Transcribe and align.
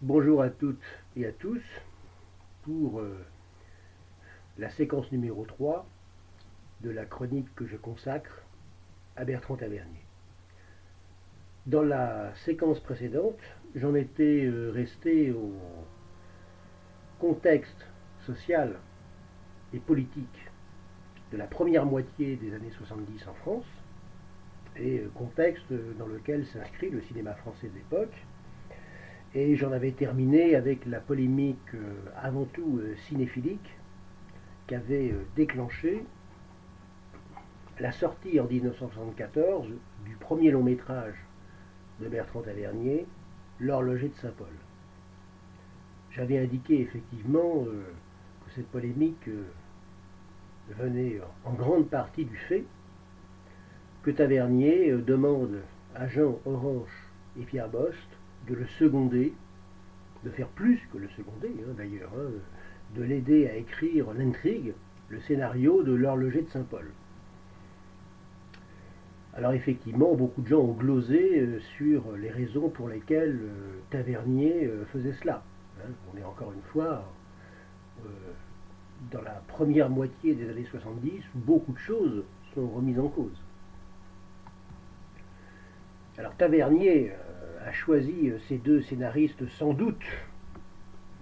Bonjour 0.00 0.42
à 0.42 0.48
toutes 0.48 0.84
et 1.16 1.26
à 1.26 1.32
tous 1.32 1.60
pour 2.62 3.00
euh, 3.00 3.18
la 4.56 4.70
séquence 4.70 5.10
numéro 5.10 5.44
3 5.44 5.88
de 6.82 6.90
la 6.90 7.04
chronique 7.04 7.52
que 7.56 7.66
je 7.66 7.76
consacre 7.76 8.44
à 9.16 9.24
Bertrand 9.24 9.56
Tavernier. 9.56 10.04
Dans 11.66 11.82
la 11.82 12.32
séquence 12.44 12.78
précédente, 12.78 13.40
j'en 13.74 13.96
étais 13.96 14.44
euh, 14.44 14.70
resté 14.70 15.32
au 15.32 15.52
contexte 17.18 17.84
social 18.24 18.78
et 19.74 19.80
politique 19.80 20.48
de 21.32 21.38
la 21.38 21.48
première 21.48 21.86
moitié 21.86 22.36
des 22.36 22.54
années 22.54 22.70
70 22.70 23.26
en 23.26 23.34
France, 23.34 23.66
et 24.76 25.00
euh, 25.00 25.10
contexte 25.16 25.72
dans 25.98 26.06
lequel 26.06 26.46
s'inscrit 26.46 26.90
le 26.90 27.00
cinéma 27.00 27.34
français 27.34 27.66
de 27.66 27.74
l'époque, 27.74 28.14
et 29.34 29.56
j'en 29.56 29.72
avais 29.72 29.92
terminé 29.92 30.54
avec 30.54 30.86
la 30.86 31.00
polémique 31.00 31.74
euh, 31.74 31.94
avant 32.16 32.44
tout 32.44 32.78
euh, 32.80 32.96
cinéphilique 33.08 33.76
qu'avait 34.66 35.12
euh, 35.12 35.24
déclenché 35.36 36.04
la 37.78 37.92
sortie 37.92 38.40
en 38.40 38.44
1974 38.44 39.68
du 40.04 40.16
premier 40.16 40.50
long 40.50 40.62
métrage 40.62 41.14
de 42.00 42.08
Bertrand 42.08 42.42
Tavernier, 42.42 43.06
L'horloger 43.60 44.08
de 44.08 44.14
Saint-Paul. 44.14 44.46
J'avais 46.12 46.38
indiqué 46.38 46.80
effectivement 46.80 47.64
que 47.64 48.52
cette 48.54 48.68
polémique 48.68 49.28
venait 50.70 51.20
en 51.44 51.52
grande 51.54 51.88
partie 51.88 52.24
du 52.24 52.36
fait 52.36 52.64
que 54.02 54.12
Tavernier 54.12 54.92
demande 54.92 55.60
à 55.94 56.06
Jean 56.06 56.38
Orange 56.46 56.90
et 57.38 57.42
Pierre 57.42 57.68
Bost 57.68 58.17
de 58.48 58.54
le 58.54 58.66
seconder, 58.78 59.32
de 60.24 60.30
faire 60.30 60.48
plus 60.48 60.80
que 60.92 60.98
le 60.98 61.08
seconder 61.10 61.50
hein, 61.60 61.74
d'ailleurs, 61.76 62.10
hein, 62.16 62.30
de 62.96 63.02
l'aider 63.02 63.46
à 63.48 63.56
écrire 63.56 64.12
l'intrigue, 64.12 64.72
le 65.08 65.20
scénario 65.20 65.82
de 65.82 65.92
l'horloger 65.92 66.42
de 66.42 66.50
Saint-Paul. 66.50 66.86
Alors 69.34 69.52
effectivement, 69.52 70.14
beaucoup 70.14 70.42
de 70.42 70.48
gens 70.48 70.60
ont 70.60 70.72
glosé 70.72 71.40
euh, 71.40 71.60
sur 71.76 72.02
les 72.16 72.30
raisons 72.30 72.70
pour 72.70 72.88
lesquelles 72.88 73.38
euh, 73.40 73.78
Tavernier 73.90 74.66
euh, 74.66 74.84
faisait 74.86 75.12
cela. 75.12 75.44
Hein. 75.80 75.90
On 76.12 76.18
est 76.18 76.24
encore 76.24 76.52
une 76.52 76.62
fois 76.72 77.04
dans 79.12 79.22
la 79.22 79.42
première 79.46 79.90
moitié 79.90 80.34
des 80.34 80.50
années 80.50 80.66
70 80.68 81.22
où 81.36 81.38
beaucoup 81.38 81.72
de 81.72 81.78
choses 81.78 82.24
sont 82.52 82.66
remises 82.66 82.98
en 82.98 83.06
cause. 83.06 83.40
Alors 86.18 86.34
Tavernier 86.34 87.12
a 87.64 87.70
choisi 87.70 88.30
euh, 88.30 88.38
ces 88.48 88.58
deux 88.58 88.82
scénaristes 88.82 89.48
sans 89.50 89.72
doute 89.72 90.02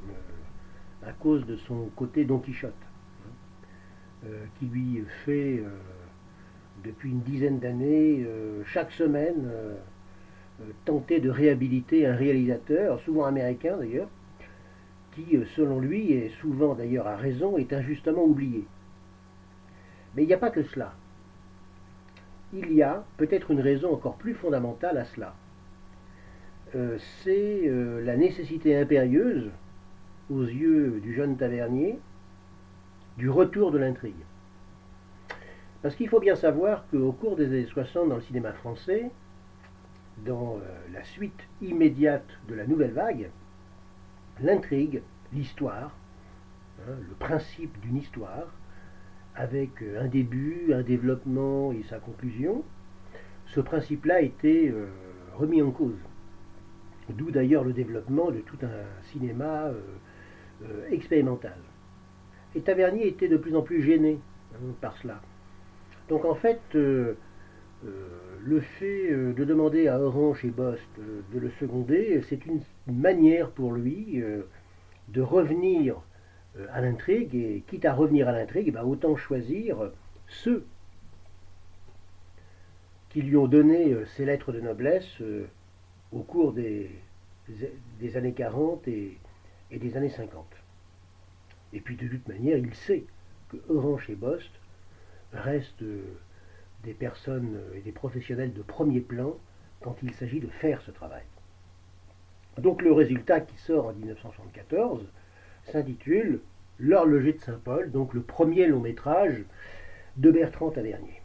euh, 0.09 1.09
à 1.09 1.13
cause 1.13 1.45
de 1.45 1.57
son 1.57 1.91
côté 1.95 2.25
Don 2.25 2.39
Quichotte, 2.39 2.73
hein, 2.73 3.31
euh, 4.27 4.45
qui 4.59 4.65
lui 4.67 5.05
fait 5.27 5.63
depuis 6.83 7.11
une 7.11 7.21
dizaine 7.21 7.59
d'années, 7.59 8.27
chaque 8.65 8.93
semaine, 8.93 9.51
tenter 10.85 11.21
de 11.21 11.31
réhabiliter 11.31 12.07
un 12.07 12.15
réalisateur, 12.15 13.01
souvent 13.01 13.25
américain 13.25 13.77
d'ailleurs, 13.77 14.09
qui, 15.13 15.39
selon 15.57 15.81
lui, 15.81 16.13
et 16.13 16.31
souvent 16.41 16.75
d'ailleurs 16.75 17.09
à 17.09 17.17
raison, 17.17 17.57
est 17.57 17.73
injustement 17.73 18.25
oublié. 18.25 18.65
Mais 20.15 20.23
il 20.23 20.27
n'y 20.27 20.35
a 20.35 20.39
pas 20.39 20.51
que 20.51 20.63
cela. 20.63 20.95
Il 22.53 22.73
y 22.73 22.83
a 22.83 23.05
peut-être 23.17 23.51
une 23.51 23.61
raison 23.61 23.93
encore 23.93 24.17
plus 24.17 24.35
fondamentale 24.35 24.99
à 24.99 25.05
cela. 25.05 25.35
Euh, 26.75 26.99
c'est 27.23 27.63
euh, 27.67 28.05
la 28.05 28.17
nécessité 28.17 28.77
impérieuse, 28.77 29.51
aux 30.31 30.45
yeux 30.45 31.01
du 31.03 31.15
jeune 31.15 31.37
tavernier, 31.37 31.99
du 33.17 33.31
retour 33.31 33.71
de 33.71 33.79
l'intrigue. 33.79 34.15
Parce 35.83 35.95
qu'il 35.95 36.09
faut 36.09 36.21
bien 36.21 36.37
savoir 36.37 36.85
qu'au 36.91 37.13
cours 37.13 37.37
des 37.37 37.47
années 37.47 37.67
60 37.67 38.09
dans 38.09 38.17
le 38.17 38.23
cinéma 38.23 38.53
français, 38.53 39.11
dans 40.25 40.57
euh, 40.57 40.93
la 40.93 41.05
suite 41.05 41.41
immédiate 41.61 42.29
de 42.49 42.55
la 42.55 42.67
nouvelle 42.67 42.93
vague, 42.93 43.31
l'intrigue, 44.41 45.03
l'histoire, 45.33 45.97
hein, 46.81 46.95
le 47.09 47.15
principe 47.15 47.79
d'une 47.81 47.97
histoire, 47.97 48.49
avec 49.37 49.71
un 49.99 50.09
début, 50.09 50.73
un 50.73 50.83
développement 50.83 51.73
et 51.73 51.83
sa 51.89 51.99
conclusion, 51.99 52.65
ce 53.47 53.61
principe-là 53.61 54.17
a 54.17 54.21
été 54.21 54.73
remis 55.37 55.63
en 55.63 55.71
cause. 55.71 55.99
D'où 57.11 57.31
d'ailleurs 57.31 57.63
le 57.63 57.73
développement 57.73 58.31
de 58.31 58.41
tout 58.41 58.59
un 58.63 59.05
cinéma 59.13 59.67
euh, 59.67 59.81
euh, 60.65 60.89
expérimental. 60.91 61.57
Et 62.55 62.61
Tavernier 62.61 63.07
était 63.07 63.29
de 63.29 63.37
plus 63.37 63.55
en 63.55 63.63
plus 63.63 63.83
gêné 63.83 64.19
hein, 64.55 64.75
par 64.81 64.97
cela. 64.99 65.21
Donc 66.09 66.25
en 66.25 66.35
fait, 66.35 66.61
euh, 66.75 67.15
le 68.43 68.61
fait 68.61 69.11
de 69.13 69.45
demander 69.45 69.87
à 69.87 70.01
Orange 70.01 70.45
et 70.45 70.51
Bost 70.51 70.81
de 70.99 71.39
le 71.39 71.51
seconder, 71.61 72.23
c'est 72.29 72.45
une 72.47 72.61
manière 72.87 73.51
pour 73.51 73.73
lui 73.73 74.23
de 75.09 75.21
revenir 75.21 76.01
à 76.73 76.81
l'intrigue, 76.81 77.35
et 77.35 77.63
quitte 77.67 77.85
à 77.85 77.95
revenir 77.95 78.29
à 78.29 78.33
l'intrigue, 78.33 78.73
bah, 78.73 78.85
autant 78.85 79.17
choisir 79.17 79.91
ceux 80.29 80.65
qui 83.11 83.23
lui 83.23 83.37
ont 83.37 83.47
donné 83.47 83.95
ces 84.17 84.25
lettres 84.25 84.53
de 84.53 84.61
noblesse 84.61 85.21
au 86.13 86.23
cours 86.23 86.53
des, 86.53 86.91
années 88.15 88.33
40 88.33 88.87
et, 88.89 89.19
des 89.71 89.97
années 89.97 90.11
50. 90.11 90.45
Et 91.73 91.81
puis 91.81 91.97
de 91.97 92.09
toute 92.09 92.27
manière, 92.29 92.57
il 92.57 92.75
sait 92.75 93.05
que 93.49 93.57
Orange 93.69 94.09
et 94.09 94.15
Bost 94.15 94.51
restent 95.33 95.83
euh, 95.83 96.03
des 96.85 96.95
personnes 96.95 97.61
et 97.75 97.81
des 97.81 97.93
professionnels 97.93 98.53
de 98.53 98.63
premier 98.63 99.01
plan 99.01 99.37
quand 99.81 99.97
il 100.03 100.13
s'agit 100.15 100.41
de 100.41 100.49
faire 100.49 100.81
ce 100.83 100.91
travail. 100.91 101.25
Donc 102.59 102.83
le 102.83 102.93
résultat 102.93 103.41
qui 103.41 103.57
sort 103.59 103.87
en 103.87 103.93
1974 103.93 105.05
s'intitule 105.71 106.41
L'horloger 106.79 107.33
de 107.33 107.41
Saint-Paul, 107.41 107.91
donc 107.91 108.13
le 108.13 108.21
premier 108.21 108.67
long 108.67 108.81
métrage 108.81 109.45
de 110.19 110.31
Bertrand 110.31 110.71
Tavernier. 110.71 111.23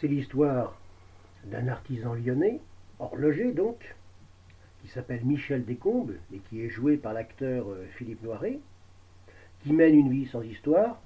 C'est 0.00 0.08
l'histoire 0.08 0.78
d'un 1.44 1.68
artisan 1.68 2.14
lyonnais, 2.14 2.60
horloger 2.98 3.52
donc, 3.52 3.94
qui 4.80 4.88
s'appelle 4.88 5.24
Michel 5.24 5.66
Descombes 5.66 6.14
et 6.32 6.38
qui 6.38 6.62
est 6.62 6.70
joué 6.70 6.96
par 6.96 7.12
l'acteur 7.12 7.68
euh, 7.68 7.86
Philippe 7.96 8.22
Noiret, 8.22 8.60
qui 9.62 9.72
mène 9.72 9.94
une 9.94 10.10
vie 10.10 10.26
sans 10.26 10.42
histoire, 10.42 11.02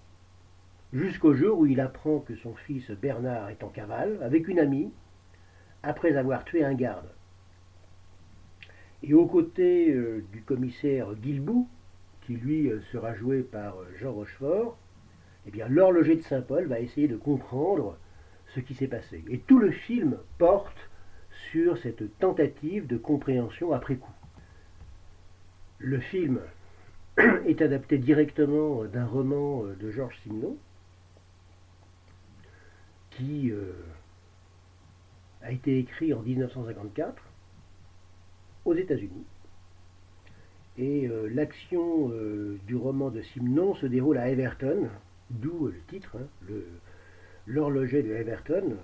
jusqu'au 0.93 1.35
jour 1.35 1.59
où 1.59 1.67
il 1.67 1.81
apprend 1.81 2.21
que 2.21 2.37
son 2.37 2.55
fils 2.55 2.89
Bernard 2.91 3.51
est 3.51 3.65
en 3.65 3.69
cavale 3.69 4.19
avec 4.23 4.47
une 4.47 4.61
amie, 4.61 4.93
après 5.83 6.17
avoir 6.17 6.45
tué 6.45 6.65
un 6.65 6.75
garde. 6.75 7.09
Et 9.03 9.15
aux 9.15 9.27
côtés 9.27 9.93
euh, 9.93 10.25
du 10.33 10.43
commissaire 10.43 11.15
Guilbou, 11.15 11.69
qui 12.27 12.35
lui 12.35 12.71
euh, 12.71 12.81
sera 12.93 13.15
joué 13.15 13.43
par 13.43 13.77
Jean 13.99 14.13
Rochefort, 14.13 14.79
eh 15.47 15.51
bien 15.51 15.69
l'horloger 15.69 16.17
de 16.17 16.23
Saint-Paul 16.23 16.67
va 16.67 16.81
essayer 16.81 17.09
de 17.09 17.17
comprendre 17.17 17.99
ce 18.55 18.61
qui 18.61 18.75
s'est 18.75 18.87
passé. 18.87 19.25
Et 19.29 19.39
tout 19.39 19.59
le 19.59 19.73
film 19.73 20.19
porte 20.39 20.89
sur 21.51 21.79
cette 21.79 22.19
tentative 22.19 22.87
de 22.87 22.97
compréhension 22.97 23.73
après 23.73 23.97
coup. 23.97 24.13
Le 25.79 25.99
film 25.99 26.41
est 27.47 27.61
adapté 27.61 27.99
directement 27.99 28.85
d'un 28.85 29.07
roman 29.07 29.65
de 29.65 29.91
Georges 29.91 30.19
Simenon 30.23 30.57
qui 33.17 33.51
euh, 33.51 33.73
a 35.43 35.53
été 35.53 35.79
écrit 35.79 36.15
en 36.15 36.21
1954 36.21 37.23
aux 38.65 38.75
États-Unis. 38.75 39.25
Et 40.79 41.07
euh, 41.09 41.29
l'action 41.29 42.11
euh, 42.11 42.59
du 42.67 42.77
roman 42.77 43.11
de 43.11 43.21
Simenon 43.23 43.75
se 43.75 43.87
déroule 43.87 44.19
à 44.19 44.29
Everton, 44.29 44.89
d'où 45.31 45.67
le 45.67 45.81
titre, 45.89 46.17
hein, 46.17 46.55
l'horloger 47.47 48.03
de 48.03 48.13
Everton, 48.13 48.77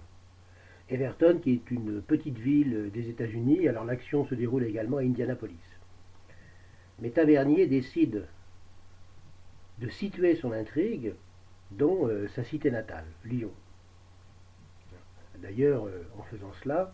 Everton, 0.91 1.39
qui 1.43 1.53
est 1.53 1.71
une 1.71 2.01
petite 2.01 2.39
ville 2.39 2.91
des 2.93 3.09
États-Unis, 3.11 3.69
alors 3.69 3.85
l'action 3.85 4.27
se 4.27 4.35
déroule 4.35 4.65
également 4.65 4.99
à 4.99 5.03
Indianapolis. 5.03 5.57
Mais 7.01 7.11
Tavernier 7.11 7.67
décide 7.67 8.25
de 9.79 9.89
situer 9.89 10.35
son 10.35 10.53
intrigue 10.53 11.13
dans 11.71 12.09
euh, 12.09 12.27
sa 12.29 12.43
cité 12.43 12.71
natale, 12.71 13.05
Lyon. 13.25 13.53
D'ailleurs, 15.41 15.87
euh, 15.87 16.03
en 16.19 16.23
faisant 16.25 16.53
cela, 16.63 16.93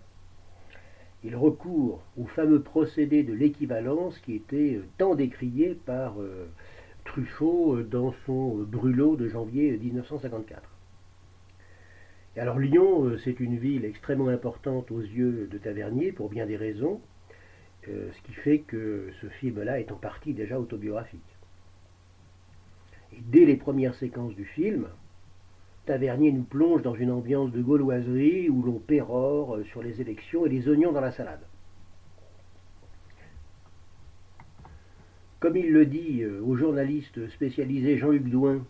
il 1.24 1.34
recourt 1.36 2.02
au 2.16 2.26
fameux 2.26 2.60
procédé 2.60 3.22
de 3.22 3.32
l'équivalence 3.32 4.18
qui 4.20 4.34
était 4.34 4.76
euh, 4.76 4.84
tant 4.98 5.14
décrié 5.14 5.74
par 5.86 6.16
Truffaut 7.04 7.82
dans 7.82 8.14
son 8.26 8.58
brûlot 8.62 9.16
de 9.16 9.28
janvier 9.28 9.76
1954 9.76 10.74
alors 12.36 12.58
Lyon, 12.58 13.04
euh, 13.04 13.18
c'est 13.18 13.38
une 13.38 13.58
ville 13.58 13.84
extrêmement 13.84 14.28
importante 14.28 14.90
aux 14.90 15.00
yeux 15.00 15.48
de 15.50 15.58
Tavernier 15.58 16.10
pour 16.10 16.28
bien 16.28 16.46
des 16.46 16.56
raisons. 16.56 17.00
euh, 17.88 18.10
ce 18.12 18.22
qui 18.22 18.32
fait 18.32 18.58
que 18.60 19.10
ce 19.20 19.28
film-là 19.28 19.78
est 19.78 19.92
en 19.92 19.96
partie 19.96 20.32
déjà 20.32 20.58
autobiographique. 20.58 21.20
Dès 23.20 23.44
les 23.44 23.56
premières 23.56 23.94
séquences 23.94 24.34
du 24.34 24.46
film, 24.46 24.88
Tavernier 25.86 26.32
nous 26.32 26.44
plonge 26.44 26.82
dans 26.82 26.94
une 26.94 27.10
ambiance 27.10 27.52
de 27.52 27.60
gauloiserie 27.60 28.48
où 28.48 28.62
l'on 28.62 28.78
pérore 28.78 29.58
sur 29.70 29.82
les 29.82 30.00
élections 30.00 30.46
et 30.46 30.48
les 30.48 30.68
oignons 30.68 30.92
dans 30.92 31.00
la 31.00 31.12
salade. 31.12 31.42
Comme 35.40 35.56
il 35.56 35.72
le 35.72 35.84
dit 35.84 36.22
euh, 36.22 36.40
au 36.42 36.56
journaliste 36.56 37.28
spécialisé 37.28 37.98
Jean-Luc 37.98 38.24
Douin 38.30 38.64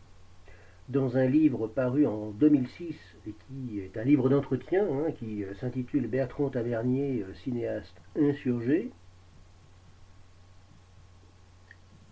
dans 0.89 1.17
un 1.17 1.27
livre 1.27 1.69
paru 1.69 2.05
en 2.05 2.31
2006 2.33 2.97
et 3.29 3.33
qui 3.33 3.79
est 3.79 3.97
un 3.97 4.03
livre 4.03 4.29
d'entretien 4.29 4.85
hein, 4.85 5.13
qui 5.13 5.45
euh, 5.45 5.55
s'intitule 5.55 6.09
Bertrand 6.09 6.51
Tavernier, 6.51 7.23
euh, 7.23 7.33
cinéaste 7.45 7.95
insurgé, 8.19 8.91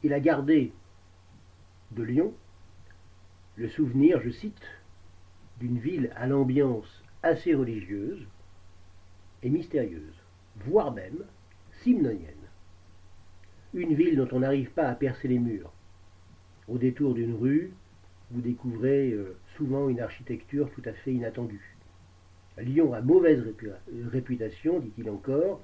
il 0.04 0.12
a 0.12 0.20
gardé 0.20 0.72
de 1.90 2.02
Lyon 2.04 2.32
le 3.56 3.68
souvenir, 3.68 4.20
je 4.22 4.30
cite, 4.30 4.62
d'une 5.62 5.78
ville 5.78 6.10
à 6.16 6.26
l'ambiance 6.26 7.04
assez 7.22 7.54
religieuse 7.54 8.26
et 9.44 9.48
mystérieuse, 9.48 10.20
voire 10.56 10.92
même 10.92 11.22
simnonienne. 11.84 12.48
Une 13.72 13.94
ville 13.94 14.16
dont 14.16 14.28
on 14.32 14.40
n'arrive 14.40 14.70
pas 14.72 14.88
à 14.88 14.96
percer 14.96 15.28
les 15.28 15.38
murs. 15.38 15.72
Au 16.66 16.78
détour 16.78 17.14
d'une 17.14 17.36
rue, 17.36 17.72
vous 18.32 18.40
découvrez 18.40 19.12
euh, 19.12 19.36
souvent 19.56 19.88
une 19.88 20.00
architecture 20.00 20.68
tout 20.72 20.82
à 20.84 20.92
fait 20.92 21.12
inattendue. 21.12 21.76
Lyon 22.58 22.92
a 22.92 23.00
mauvaise 23.00 23.44
réputation, 24.10 24.80
dit-il 24.80 25.08
encore, 25.10 25.60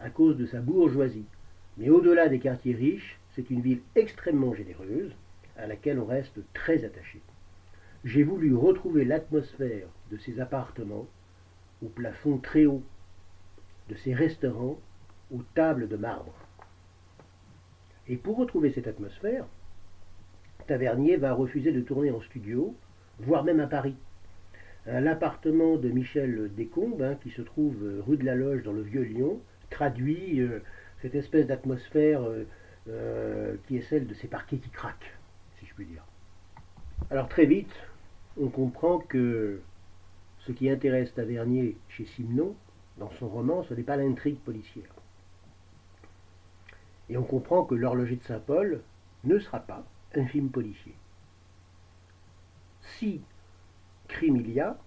à 0.00 0.08
cause 0.08 0.38
de 0.38 0.46
sa 0.46 0.60
bourgeoisie. 0.60 1.26
Mais 1.76 1.90
au-delà 1.90 2.30
des 2.30 2.38
quartiers 2.38 2.74
riches, 2.74 3.18
c'est 3.34 3.50
une 3.50 3.60
ville 3.60 3.82
extrêmement 3.96 4.54
généreuse, 4.54 5.12
à 5.58 5.66
laquelle 5.66 5.98
on 5.98 6.06
reste 6.06 6.40
très 6.54 6.84
attaché. 6.84 7.20
J'ai 8.04 8.24
voulu 8.24 8.54
retrouver 8.54 9.04
l'atmosphère 9.04 9.86
de 10.10 10.16
ces 10.16 10.40
appartements 10.40 11.06
au 11.84 11.88
plafond 11.88 12.38
très 12.38 12.66
haut, 12.66 12.82
de 13.88 13.94
ces 13.94 14.12
restaurants 14.12 14.78
aux 15.32 15.42
tables 15.54 15.88
de 15.88 15.96
marbre. 15.96 16.34
Et 18.08 18.16
pour 18.16 18.36
retrouver 18.38 18.72
cette 18.72 18.88
atmosphère, 18.88 19.46
Tavernier 20.66 21.16
va 21.16 21.32
refuser 21.32 21.70
de 21.70 21.80
tourner 21.80 22.10
en 22.10 22.20
studio, 22.20 22.74
voire 23.20 23.44
même 23.44 23.60
à 23.60 23.68
Paris. 23.68 23.96
L'appartement 24.86 25.76
de 25.76 25.88
Michel 25.88 26.50
Descombes, 26.56 27.02
hein, 27.02 27.16
qui 27.22 27.30
se 27.30 27.42
trouve 27.42 27.84
euh, 27.84 28.02
rue 28.04 28.16
de 28.16 28.24
la 28.24 28.34
Loge 28.34 28.64
dans 28.64 28.72
le 28.72 28.82
Vieux 28.82 29.02
Lyon, 29.02 29.40
traduit 29.70 30.40
euh, 30.40 30.58
cette 31.02 31.14
espèce 31.14 31.46
d'atmosphère 31.46 32.22
euh, 32.88 33.56
qui 33.68 33.76
est 33.76 33.82
celle 33.82 34.08
de 34.08 34.14
ces 34.14 34.26
parquets 34.26 34.56
qui 34.56 34.70
craquent, 34.70 35.14
si 35.60 35.66
je 35.66 35.74
puis 35.74 35.86
dire. 35.86 36.04
Alors 37.10 37.28
très 37.28 37.46
vite, 37.46 37.72
on 38.36 38.48
comprend 38.48 38.98
que 38.98 39.60
ce 40.40 40.52
qui 40.52 40.70
intéresse 40.70 41.14
Tavernier 41.14 41.76
chez 41.88 42.04
Simon, 42.04 42.54
dans 42.98 43.10
son 43.12 43.28
roman, 43.28 43.62
ce 43.64 43.74
n'est 43.74 43.82
pas 43.82 43.96
l'intrigue 43.96 44.38
policière. 44.38 44.92
Et 47.08 47.16
on 47.16 47.24
comprend 47.24 47.64
que 47.64 47.74
l'horloger 47.74 48.16
de 48.16 48.22
Saint-Paul 48.24 48.82
ne 49.24 49.38
sera 49.38 49.60
pas 49.60 49.84
un 50.14 50.26
film 50.26 50.50
policier. 50.50 50.94
Si 52.98 53.22
crime 54.08 54.36
il 54.36 54.50
y 54.50 54.60
a, 54.60 54.78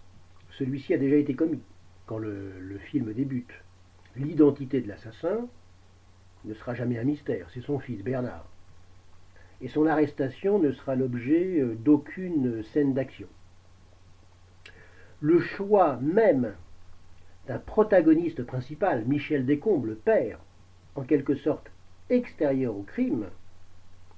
celui-ci 0.57 0.93
a 0.93 0.97
déjà 0.97 1.15
été 1.15 1.35
commis 1.35 1.61
quand 2.05 2.17
le, 2.17 2.59
le 2.59 2.77
film 2.77 3.13
débute. 3.13 3.53
L'identité 4.15 4.81
de 4.81 4.87
l'assassin 4.87 5.47
ne 6.45 6.53
sera 6.53 6.73
jamais 6.73 6.99
un 6.99 7.03
mystère, 7.03 7.49
c'est 7.53 7.61
son 7.61 7.79
fils 7.79 8.03
Bernard. 8.03 8.45
Et 9.65 9.67
son 9.67 9.87
arrestation 9.87 10.59
ne 10.59 10.71
sera 10.71 10.95
l'objet 10.95 11.59
euh, 11.59 11.73
d'aucune 11.73 12.63
scène 12.65 12.93
d'action. 12.93 13.27
Le 15.21 15.39
choix 15.39 15.97
même 16.03 16.53
d'un 17.47 17.57
protagoniste 17.57 18.43
principal, 18.43 19.05
Michel 19.05 19.43
Descombes, 19.43 19.87
le 19.87 19.95
père, 19.95 20.37
en 20.93 21.01
quelque 21.01 21.33
sorte 21.33 21.71
extérieur 22.11 22.77
au 22.77 22.83
crime, 22.83 23.25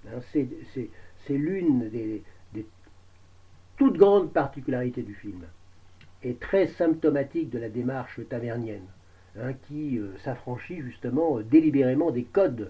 hein, 0.10 0.20
c'est 0.34 0.90
l'une 1.30 1.90
des, 1.92 2.24
toutes 3.78 3.98
grandes 3.98 4.34
particularités 4.34 5.04
du 5.04 5.14
film, 5.14 5.46
et 6.24 6.36
très 6.36 6.68
symptomatique 6.68 7.52
de 7.52 7.60
la 7.60 7.70
démarche 7.70 8.20
tavernienne, 8.28 8.88
hein, 9.40 9.54
qui 9.70 9.98
euh, 9.98 10.18
s'affranchit 10.26 10.82
justement 10.82 11.38
euh, 11.38 11.44
délibérément 11.44 12.12
des 12.12 12.26
codes 12.26 12.70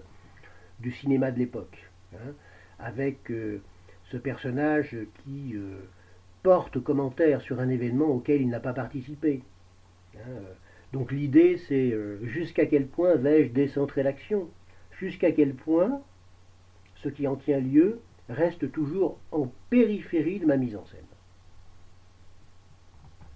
du 0.78 0.92
cinéma 0.92 1.32
de 1.32 1.40
l'époque, 1.40 1.90
hein, 2.14 2.34
avec 2.78 3.30
euh, 3.30 3.60
ce 4.10 4.16
personnage 4.16 4.96
qui 5.24 5.54
porte 6.42 6.80
commentaire 6.80 7.40
sur 7.42 7.60
un 7.60 7.68
événement 7.68 8.06
auquel 8.06 8.40
il 8.40 8.48
n'a 8.48 8.60
pas 8.60 8.72
participé. 8.72 9.42
donc 10.94 11.12
l'idée 11.12 11.58
c'est 11.68 11.94
jusqu'à 12.22 12.64
quel 12.64 12.86
point 12.86 13.16
vais-je 13.16 13.52
décentrer 13.52 14.02
l'action? 14.02 14.48
Jusqu'à 14.98 15.32
quel 15.32 15.54
point 15.54 16.00
ce 16.96 17.10
qui 17.10 17.26
en 17.28 17.36
tient 17.36 17.60
lieu 17.60 18.00
reste 18.30 18.72
toujours 18.72 19.18
en 19.30 19.52
périphérie 19.68 20.40
de 20.40 20.46
ma 20.46 20.56
mise 20.56 20.76
en 20.76 20.86
scène? 20.86 21.04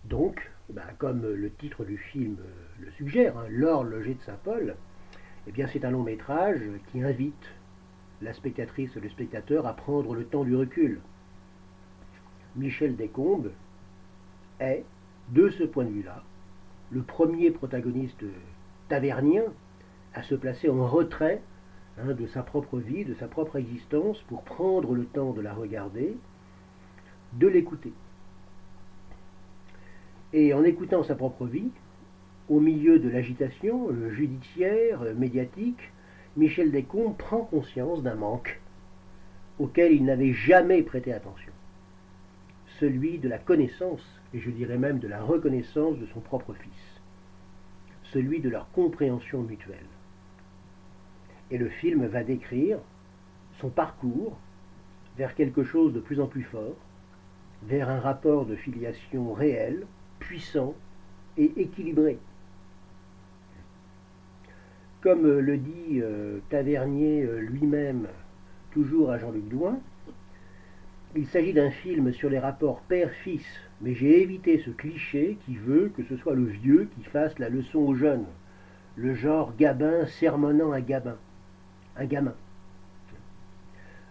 Donc, 0.04 0.50
bah, 0.68 0.88
comme 0.98 1.22
le 1.22 1.50
titre 1.50 1.84
du 1.84 1.96
film 1.96 2.36
le 2.80 2.90
suggère, 2.92 3.36
hein, 3.36 3.46
L'horloger 3.48 4.14
de 4.14 4.22
Saint-Paul, 4.22 4.74
eh 5.46 5.66
c'est 5.72 5.84
un 5.84 5.90
long 5.90 6.02
métrage 6.02 6.60
qui 6.90 7.02
invite 7.02 7.46
la 8.22 8.32
spectatrice 8.32 8.96
et 8.96 9.00
le 9.00 9.08
spectateur 9.08 9.66
à 9.66 9.74
prendre 9.74 10.14
le 10.14 10.24
temps 10.24 10.44
du 10.44 10.56
recul. 10.56 11.00
Michel 12.56 12.96
Descombes 12.96 13.50
est, 14.60 14.84
de 15.30 15.48
ce 15.50 15.64
point 15.64 15.84
de 15.84 15.90
vue-là, 15.90 16.22
le 16.90 17.02
premier 17.02 17.50
protagoniste 17.50 18.24
tavernien 18.88 19.44
à 20.14 20.22
se 20.22 20.34
placer 20.34 20.68
en 20.68 20.86
retrait 20.86 21.40
Hein, 21.98 22.14
de 22.14 22.26
sa 22.28 22.42
propre 22.42 22.78
vie, 22.78 23.04
de 23.04 23.14
sa 23.14 23.28
propre 23.28 23.56
existence, 23.56 24.18
pour 24.28 24.42
prendre 24.42 24.94
le 24.94 25.04
temps 25.04 25.32
de 25.32 25.42
la 25.42 25.52
regarder, 25.52 26.16
de 27.34 27.46
l'écouter. 27.46 27.92
Et 30.32 30.54
en 30.54 30.64
écoutant 30.64 31.04
sa 31.04 31.14
propre 31.14 31.44
vie, 31.44 31.70
au 32.48 32.60
milieu 32.60 32.98
de 32.98 33.10
l'agitation 33.10 33.90
euh, 33.90 34.10
judiciaire, 34.10 35.02
euh, 35.02 35.14
médiatique, 35.14 35.92
Michel 36.36 36.70
Descombes 36.70 37.16
prend 37.16 37.44
conscience 37.44 38.02
d'un 38.02 38.14
manque 38.14 38.58
auquel 39.58 39.92
il 39.92 40.04
n'avait 40.04 40.32
jamais 40.32 40.82
prêté 40.82 41.12
attention. 41.12 41.52
Celui 42.80 43.18
de 43.18 43.28
la 43.28 43.38
connaissance, 43.38 44.02
et 44.32 44.40
je 44.40 44.50
dirais 44.50 44.78
même 44.78 44.98
de 44.98 45.08
la 45.08 45.22
reconnaissance 45.22 45.98
de 45.98 46.06
son 46.06 46.20
propre 46.20 46.54
fils. 46.54 47.00
Celui 48.04 48.40
de 48.40 48.48
leur 48.48 48.70
compréhension 48.72 49.42
mutuelle. 49.42 49.86
Et 51.50 51.58
le 51.58 51.68
film 51.68 52.06
va 52.06 52.24
décrire 52.24 52.78
son 53.60 53.68
parcours 53.68 54.38
vers 55.18 55.34
quelque 55.34 55.64
chose 55.64 55.92
de 55.92 56.00
plus 56.00 56.18
en 56.18 56.26
plus 56.26 56.44
fort, 56.44 56.76
vers 57.64 57.90
un 57.90 58.00
rapport 58.00 58.46
de 58.46 58.56
filiation 58.56 59.34
réel, 59.34 59.86
puissant 60.18 60.74
et 61.36 61.52
équilibré. 61.56 62.18
Comme 65.02 65.26
le 65.26 65.56
dit 65.56 66.00
euh, 66.00 66.38
Tavernier 66.48 67.22
euh, 67.22 67.40
lui-même, 67.40 68.06
toujours 68.70 69.10
à 69.10 69.18
Jean-Luc 69.18 69.48
Douin, 69.48 69.78
il 71.14 71.26
s'agit 71.26 71.52
d'un 71.52 71.70
film 71.70 72.12
sur 72.12 72.30
les 72.30 72.38
rapports 72.38 72.80
père-fils, 72.82 73.44
mais 73.82 73.94
j'ai 73.94 74.22
évité 74.22 74.62
ce 74.64 74.70
cliché 74.70 75.36
qui 75.44 75.56
veut 75.56 75.92
que 75.94 76.04
ce 76.04 76.16
soit 76.16 76.34
le 76.34 76.46
vieux 76.46 76.88
qui 76.96 77.04
fasse 77.04 77.38
la 77.38 77.48
leçon 77.48 77.80
aux 77.80 77.94
jeunes, 77.94 78.24
le 78.96 79.14
genre 79.14 79.52
Gabin 79.58 80.06
sermonnant 80.06 80.72
à 80.72 80.80
Gabin 80.80 81.16
un 81.96 82.04
gamin. 82.04 82.34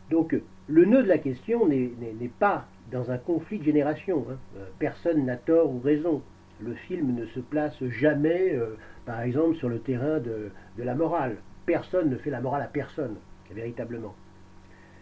Donc 0.10 0.36
le 0.68 0.86
nœud 0.86 1.04
de 1.04 1.08
la 1.08 1.18
question 1.18 1.68
n'est 1.68 2.32
pas 2.40 2.68
dans 2.92 3.12
un 3.12 3.18
conflit 3.18 3.60
de 3.60 3.64
génération. 3.64 4.26
Hein. 4.30 4.38
Euh, 4.58 4.66
personne 4.80 5.26
n'a 5.26 5.38
tort 5.38 5.72
ou 5.72 5.80
raison. 5.80 6.22
Le 6.64 6.76
film 6.76 7.16
ne 7.16 7.26
se 7.28 7.40
place 7.40 7.84
jamais, 7.86 8.54
euh, 8.54 8.78
par 9.06 9.22
exemple, 9.22 9.56
sur 9.56 9.68
le 9.68 9.80
terrain 9.80 10.20
de, 10.20 10.52
la 10.78 10.96
morale. 10.96 11.38
Personne 11.66 12.10
ne 12.10 12.18
fait 12.18 12.30
la 12.30 12.42
morale 12.42 12.62
à 12.62 12.68
personne, 12.68 13.16
véritablement. 13.52 14.16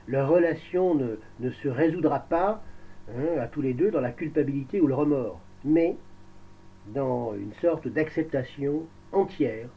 Leur 0.07 0.29
relation 0.29 0.95
ne, 0.95 1.49
se 1.49 1.67
résoudra 1.67 2.19
pas 2.19 2.63
hein, 3.09 3.39
à 3.39 3.47
tous 3.47 3.61
les 3.61 3.73
deux 3.73 3.91
dans 3.91 3.99
la 4.01 4.11
culpabilité 4.11 4.79
ou 4.79 4.87
le 4.87 4.95
remords, 4.95 5.41
mais 5.65 5.97
dans 6.93 7.33
une 7.35 7.53
sorte 7.61 7.87
d'acceptation 7.87 8.83
entière, 9.11 9.67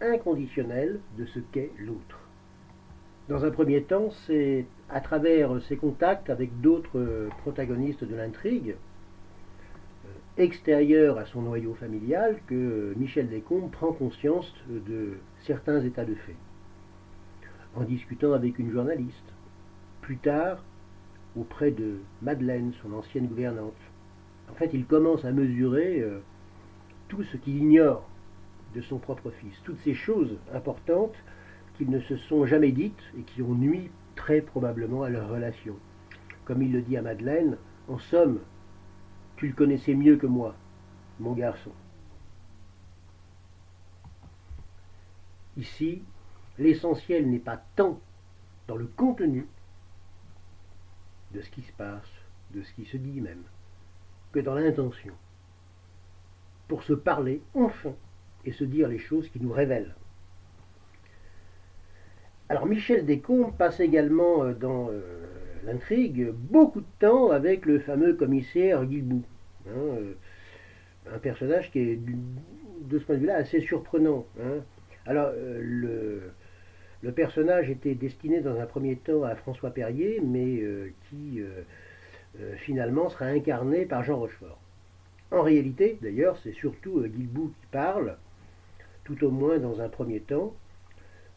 inconditionnelle 0.00 1.00
de 1.16 1.24
ce 1.26 1.40
qu'est 1.52 1.70
l'autre. 1.78 2.20
Dans 3.28 3.44
un 3.44 3.50
premier 3.50 3.82
temps, 3.82 4.10
c'est 4.26 4.66
à 4.90 5.00
travers 5.00 5.62
ses 5.62 5.76
contacts 5.76 6.28
avec 6.28 6.60
d'autres 6.60 7.28
protagonistes 7.42 8.04
de 8.04 8.14
l'intrigue, 8.14 8.74
euh, 10.42 10.44
extérieur 10.44 11.18
à 11.18 11.26
son 11.26 11.42
noyau 11.42 11.74
familial 11.74 12.38
que 12.46 12.94
Michel 12.96 13.28
Descombes 13.28 13.70
prend 13.70 13.92
conscience 13.92 14.52
de 14.68 15.14
certains 15.42 15.82
états 15.82 16.04
de 16.04 16.14
fait. 16.14 16.36
En 17.74 17.84
discutant 17.84 18.32
avec 18.32 18.58
une 18.58 18.70
journaliste, 18.70 19.32
plus 20.00 20.18
tard 20.18 20.62
auprès 21.36 21.70
de 21.70 21.96
Madeleine, 22.20 22.72
son 22.82 22.92
ancienne 22.92 23.26
gouvernante. 23.26 23.72
En 24.50 24.54
fait, 24.54 24.70
il 24.74 24.84
commence 24.84 25.24
à 25.24 25.32
mesurer 25.32 26.00
euh, 26.00 26.20
tout 27.08 27.22
ce 27.22 27.36
qu'il 27.38 27.56
ignore 27.56 28.06
de 28.74 28.82
son 28.82 28.98
propre 28.98 29.30
fils, 29.30 29.54
toutes 29.64 29.80
ces 29.80 29.94
choses 29.94 30.36
importantes 30.52 31.14
qu'ils 31.76 31.90
ne 31.90 32.00
se 32.00 32.16
sont 32.16 32.44
jamais 32.44 32.72
dites 32.72 33.02
et 33.18 33.22
qui 33.22 33.40
ont 33.40 33.54
nui 33.54 33.90
très 34.14 34.42
probablement 34.42 35.04
à 35.04 35.08
leur 35.08 35.30
relation. 35.30 35.74
Comme 36.44 36.62
il 36.62 36.72
le 36.72 36.82
dit 36.82 36.96
à 36.96 37.02
Madeleine, 37.02 37.56
en 37.88 37.98
somme, 37.98 38.40
tu 39.42 39.48
le 39.48 39.54
connaissais 39.54 39.94
mieux 39.94 40.18
que 40.18 40.28
moi, 40.28 40.54
mon 41.18 41.32
garçon. 41.32 41.72
Ici, 45.56 46.04
l'essentiel 46.58 47.28
n'est 47.28 47.40
pas 47.40 47.60
tant 47.74 47.98
dans 48.68 48.76
le 48.76 48.86
contenu 48.86 49.48
de 51.32 51.40
ce 51.40 51.50
qui 51.50 51.62
se 51.62 51.72
passe, 51.72 52.08
de 52.54 52.62
ce 52.62 52.72
qui 52.74 52.84
se 52.84 52.96
dit 52.96 53.20
même, 53.20 53.42
que 54.30 54.38
dans 54.38 54.54
l'intention, 54.54 55.14
pour 56.68 56.84
se 56.84 56.92
parler 56.92 57.42
enfin 57.52 57.96
et 58.44 58.52
se 58.52 58.62
dire 58.62 58.86
les 58.86 59.00
choses 59.00 59.28
qui 59.28 59.40
nous 59.40 59.52
révèlent. 59.52 59.96
Alors 62.48 62.66
Michel 62.66 63.04
Descombes 63.06 63.56
passe 63.56 63.80
également 63.80 64.44
euh, 64.44 64.54
dans 64.54 64.88
euh, 64.92 65.26
l'intrigue 65.64 66.30
beaucoup 66.30 66.82
de 66.82 66.86
temps 67.00 67.32
avec 67.32 67.66
le 67.66 67.80
fameux 67.80 68.14
commissaire 68.14 68.84
Guilbou, 68.84 69.24
hein, 69.68 69.96
euh, 69.98 70.14
un 71.12 71.18
personnage 71.18 71.70
qui 71.70 71.78
est 71.78 71.98
de 72.82 72.98
ce 72.98 73.04
point 73.04 73.16
de 73.16 73.20
vue-là 73.20 73.36
assez 73.36 73.60
surprenant. 73.60 74.26
Hein. 74.40 74.60
Alors 75.06 75.32
le, 75.34 76.22
le, 77.02 77.12
personnage 77.12 77.68
était 77.70 77.94
destiné 77.94 78.40
dans 78.40 78.60
un 78.60 78.66
premier 78.66 78.96
temps 78.96 79.24
à 79.24 79.34
François 79.34 79.70
Perrier, 79.70 80.20
mais 80.24 80.62
qui 81.08 81.42
finalement 82.58 83.08
sera 83.08 83.24
incarné 83.24 83.84
par 83.84 84.04
Jean 84.04 84.18
Rochefort. 84.18 84.60
En 85.32 85.42
réalité, 85.42 85.98
d'ailleurs, 86.00 86.38
c'est 86.44 86.52
surtout 86.52 87.02
Guilbou 87.02 87.48
qui 87.60 87.66
parle, 87.72 88.16
tout 89.02 89.24
au 89.24 89.30
moins 89.30 89.58
dans 89.58 89.80
un 89.80 89.88
premier 89.88 90.20
temps, 90.20 90.54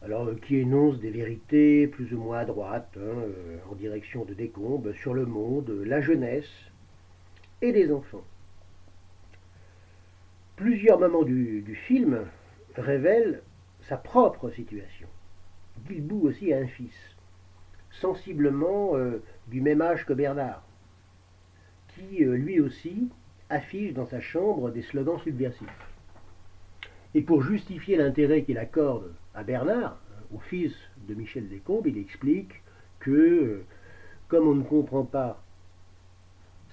alors 0.02 0.28
qui 0.40 0.58
énonce 0.58 1.00
des 1.00 1.10
vérités 1.10 1.86
plus 1.86 2.12
ou 2.12 2.18
moins 2.18 2.38
à 2.38 2.44
droite, 2.44 2.90
hein, 2.96 3.00
euh, 3.00 3.58
en 3.70 3.74
direction 3.74 4.24
de 4.24 4.34
Décombes, 4.34 4.92
sur 5.00 5.14
le 5.14 5.24
monde, 5.24 5.70
la 5.84 6.00
jeunesse 6.00 6.70
et 7.62 7.72
les 7.72 7.92
enfants. 7.92 8.24
Plusieurs 10.56 10.98
moments 10.98 11.22
du, 11.22 11.78
film 11.86 12.26
révèlent 12.76 13.42
sa 13.82 13.96
propre 13.96 14.50
situation. 14.50 15.08
Guilbou 15.86 16.26
aussi 16.26 16.52
a 16.52 16.58
un 16.58 16.66
fils, 16.66 16.96
sensiblement 17.90 18.96
euh, 18.96 19.22
du 19.48 19.60
même 19.60 19.82
âge 19.82 20.06
que 20.06 20.12
Bernard, 20.12 20.62
qui 21.88 22.24
euh, 22.24 22.36
lui 22.36 22.60
aussi 22.60 23.08
affiche 23.50 23.92
dans 23.92 24.06
sa 24.06 24.20
chambre 24.20 24.70
des 24.70 24.82
slogans 24.82 25.20
subversifs. 25.20 25.68
Et 27.14 27.22
pour 27.22 27.42
justifier 27.42 27.96
l'intérêt 27.96 28.42
qu'il 28.42 28.58
accorde 28.58 29.14
à 29.34 29.44
Bernard, 29.44 29.98
au 30.34 30.38
fils 30.38 30.74
de 31.06 31.14
Michel 31.14 31.48
Descombes, 31.48 31.86
il 31.86 31.98
explique 31.98 32.62
que, 32.98 33.10
euh, 33.10 33.64
comme 34.28 34.48
on 34.48 34.54
ne 34.54 34.64
comprend 34.64 35.04
pas 35.04 35.42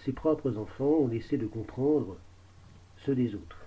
ses 0.03 0.11
propres 0.11 0.57
enfants, 0.57 0.97
on 0.99 1.11
essaie 1.11 1.37
de 1.37 1.47
comprendre 1.47 2.17
ceux 2.97 3.15
des 3.15 3.35
autres. 3.35 3.57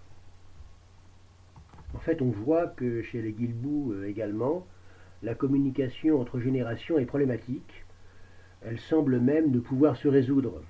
En 1.95 1.99
fait, 1.99 2.21
on 2.21 2.31
voit 2.31 2.67
que 2.67 3.03
chez 3.03 3.23
les 3.23 3.33
Guilbou 3.33 3.93
euh, 3.93 4.07
également, 4.07 4.67
la 5.23 5.35
communication 5.35 6.21
entre 6.21 6.41
générations 6.41 6.99
est 6.99 7.07
problématique. 7.07 7.85
Elle 8.63 8.79
semble 8.79 9.19
même 9.19 9.51
ne 9.51 9.61
pouvoir 9.61 9.97
se 9.97 10.09
résoudre. 10.09 10.63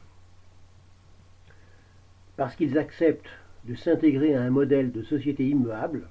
Parce 2.36 2.54
qu'ils 2.54 2.78
acceptent 2.78 3.30
de 3.64 3.74
s'intégrer 3.74 4.34
à 4.34 4.42
un 4.42 4.50
modèle 4.50 4.92
de 4.92 5.02
société 5.02 5.48
immuable, 5.48 6.08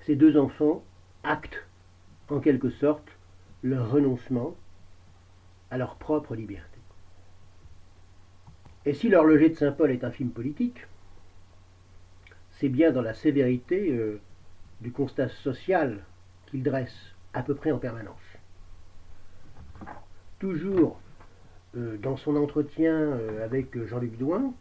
ces 0.00 0.16
deux 0.16 0.36
enfants 0.36 0.84
actent 1.22 1.66
en 2.28 2.40
quelque 2.40 2.68
sorte 2.68 3.08
leur 3.62 3.90
renoncement 3.90 4.54
à 5.70 5.78
leur 5.78 5.96
propre 5.96 6.34
liberté. 6.34 6.73
Et 8.86 8.92
si 8.92 9.08
l'horloger 9.08 9.48
de 9.48 9.54
Saint-Paul 9.54 9.90
est 9.90 10.04
un 10.04 10.10
film 10.10 10.30
politique, 10.30 10.86
c'est 12.58 12.68
bien 12.68 12.92
dans 12.92 13.02
la 13.02 13.14
sévérité 13.14 13.90
euh, 13.92 14.20
du 14.80 14.92
constat 14.92 15.28
social 15.28 16.04
qu'il 16.46 16.62
dresse 16.62 17.14
à 17.32 17.42
peu 17.42 17.54
près 17.54 17.72
en 17.72 17.78
permanence. 17.78 18.20
Toujours 20.38 21.00
euh, 21.76 21.96
dans 21.96 22.16
son 22.16 22.36
entretien 22.36 22.94
euh, 22.94 23.44
avec 23.44 23.82
Jean-Luc 23.86 24.16
Douin, 24.18 24.52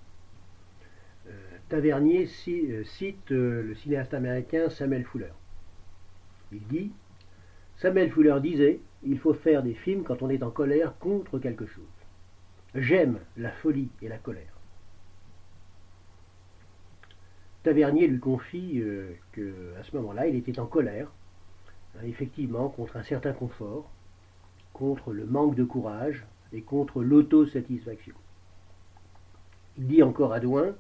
Tavernier 1.69 2.27
cite 2.27 3.29
le 3.31 3.73
cinéaste 3.73 4.13
américain 4.13 4.69
Samuel 4.69 5.05
Fuller. 5.05 5.31
Il 6.51 6.67
dit 6.67 6.91
Samuel 7.77 8.11
Fuller 8.11 8.37
disait 8.41 8.79
Il 9.03 9.17
faut 9.17 9.33
faire 9.33 9.63
des 9.63 9.73
films 9.73 10.03
quand 10.03 10.21
on 10.21 10.29
est 10.29 10.43
en 10.43 10.51
colère 10.51 10.93
contre 10.99 11.39
quelque 11.39 11.65
chose. 11.65 12.02
J'aime 12.75 13.19
la 13.37 13.51
folie 13.51 13.89
et 14.01 14.07
la 14.07 14.17
colère. 14.17 14.53
Tavernier 17.61 18.07
lui 18.07 18.19
confie 18.19 18.81
euh, 18.81 19.13
qu'à 19.33 19.83
ce 19.83 19.95
moment-là, 19.95 20.27
il 20.27 20.35
était 20.35 20.59
en 20.59 20.65
colère, 20.65 21.11
hein, 21.95 22.03
effectivement, 22.05 22.69
contre 22.69 22.97
un 22.97 23.03
certain 23.03 23.31
confort, 23.31 23.89
contre 24.73 25.13
le 25.13 25.25
manque 25.25 25.55
de 25.55 25.63
courage 25.63 26.25
et 26.51 26.61
contre 26.61 27.03
l'autosatisfaction. 27.03 28.15
Il 29.77 29.87
dit 29.87 30.03
encore 30.03 30.33
à 30.33 30.39
Douin 30.39 30.75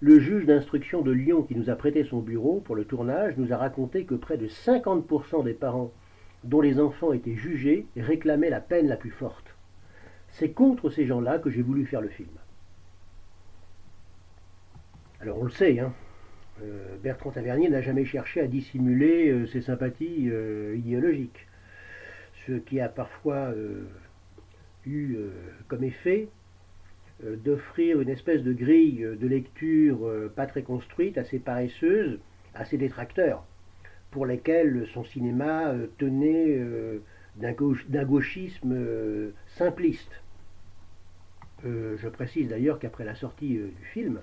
le 0.00 0.18
juge 0.18 0.46
d'instruction 0.46 1.00
de 1.00 1.12
Lyon 1.12 1.42
qui 1.44 1.54
nous 1.54 1.70
a 1.70 1.76
prêté 1.76 2.04
son 2.04 2.18
bureau 2.18 2.60
pour 2.60 2.74
le 2.74 2.84
tournage 2.84 3.36
nous 3.36 3.52
a 3.52 3.56
raconté 3.56 4.04
que 4.04 4.16
près 4.16 4.36
de 4.36 4.48
50% 4.48 5.44
des 5.44 5.54
parents 5.54 5.92
dont 6.42 6.60
les 6.60 6.80
enfants 6.80 7.12
étaient 7.12 7.36
jugés 7.36 7.86
réclamaient 7.96 8.50
la 8.50 8.60
peine 8.60 8.88
la 8.88 8.96
plus 8.96 9.12
forte. 9.12 9.51
C'est 10.32 10.50
contre 10.50 10.90
ces 10.90 11.06
gens-là 11.06 11.38
que 11.38 11.50
j'ai 11.50 11.62
voulu 11.62 11.86
faire 11.86 12.00
le 12.00 12.08
film. 12.08 12.28
Alors 15.20 15.38
on 15.38 15.44
le 15.44 15.50
sait, 15.50 15.78
hein, 15.78 15.92
euh, 16.62 16.96
Bertrand 17.02 17.30
Tavernier 17.30 17.68
n'a 17.68 17.80
jamais 17.80 18.04
cherché 18.04 18.40
à 18.40 18.46
dissimuler 18.46 19.30
euh, 19.30 19.46
ses 19.46 19.62
sympathies 19.62 20.28
euh, 20.30 20.76
idéologiques, 20.76 21.46
ce 22.46 22.52
qui 22.52 22.80
a 22.80 22.88
parfois 22.88 23.54
eu 24.84 25.16
comme 25.68 25.84
effet 25.84 26.28
d'offrir 27.22 28.00
une 28.00 28.08
espèce 28.08 28.42
de 28.42 28.52
grille 28.52 29.06
de 29.20 29.26
lecture 29.28 30.10
pas 30.34 30.46
très 30.46 30.62
construite, 30.62 31.18
assez 31.18 31.38
paresseuse, 31.38 32.18
à 32.54 32.64
ses 32.64 32.78
détracteurs, 32.78 33.44
pour 34.10 34.26
lesquels 34.26 34.88
son 34.92 35.04
cinéma 35.04 35.72
tenait 35.98 36.60
d'un 37.36 38.04
gauchisme 38.04 38.76
simpliste. 39.46 40.21
Je 41.64 42.08
précise 42.08 42.48
d'ailleurs 42.48 42.78
qu'après 42.78 43.04
la 43.04 43.14
sortie 43.14 43.54
du 43.54 43.84
film, 43.92 44.20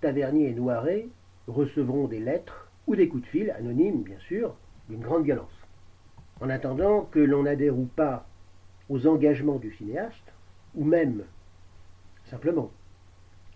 Tavernier 0.00 0.48
et 0.48 0.54
Noiret 0.54 1.08
recevront 1.48 2.06
des 2.06 2.20
lettres 2.20 2.68
ou 2.86 2.94
des 2.96 3.08
coups 3.08 3.24
de 3.24 3.28
fil, 3.28 3.50
anonymes 3.50 4.02
bien 4.02 4.18
sûr, 4.20 4.54
d'une 4.88 5.00
grande 5.00 5.24
violence. 5.24 5.52
En 6.40 6.48
attendant 6.50 7.02
que 7.02 7.18
l'on 7.18 7.46
adhère 7.46 7.76
ou 7.76 7.86
pas 7.86 8.26
aux 8.88 9.06
engagements 9.06 9.58
du 9.58 9.72
cinéaste, 9.72 10.32
ou 10.74 10.84
même 10.84 11.24
simplement 12.30 12.70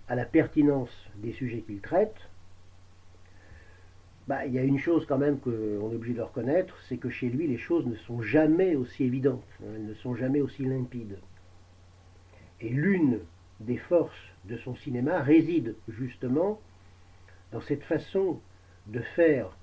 à 0.09 0.15
la 0.15 0.25
pertinence 0.25 0.91
des 1.17 1.33
sujets 1.33 1.61
qu'il 1.61 1.81
traite, 1.81 2.17
bah, 4.29 4.47
il 4.47 4.53
y 4.53 4.59
a 4.59 4.63
une 4.63 4.79
chose 4.79 5.07
quand 5.07 5.19
même 5.19 5.39
qu'on 5.39 5.51
est 5.51 5.95
obligé 5.95 6.15
de 6.15 6.23
reconnaître, 6.23 6.77
c'est 6.89 6.97
que 6.97 7.11
chez 7.11 7.29
lui, 7.29 7.47
les 7.47 7.59
choses 7.59 7.87
ne 7.87 7.97
sont 7.97 8.23
jamais 8.23 8.77
aussi 8.77 9.05
évidentes, 9.05 9.43
hein, 9.63 9.73
elles 9.75 9.87
ne 9.87 9.95
sont 9.95 10.15
jamais 10.15 10.41
aussi 10.41 10.65
limpides. 10.65 11.19
Et 12.63 12.71
l'une 12.71 13.21
des 13.61 13.77
forces 13.77 14.17
de 14.47 14.57
son 14.57 14.75
cinéma 14.75 15.21
réside 15.21 15.77
justement 15.89 16.61
dans 17.53 17.61
cette 17.61 17.85
façon 17.85 18.41
de 18.87 19.01
faire 19.01 19.57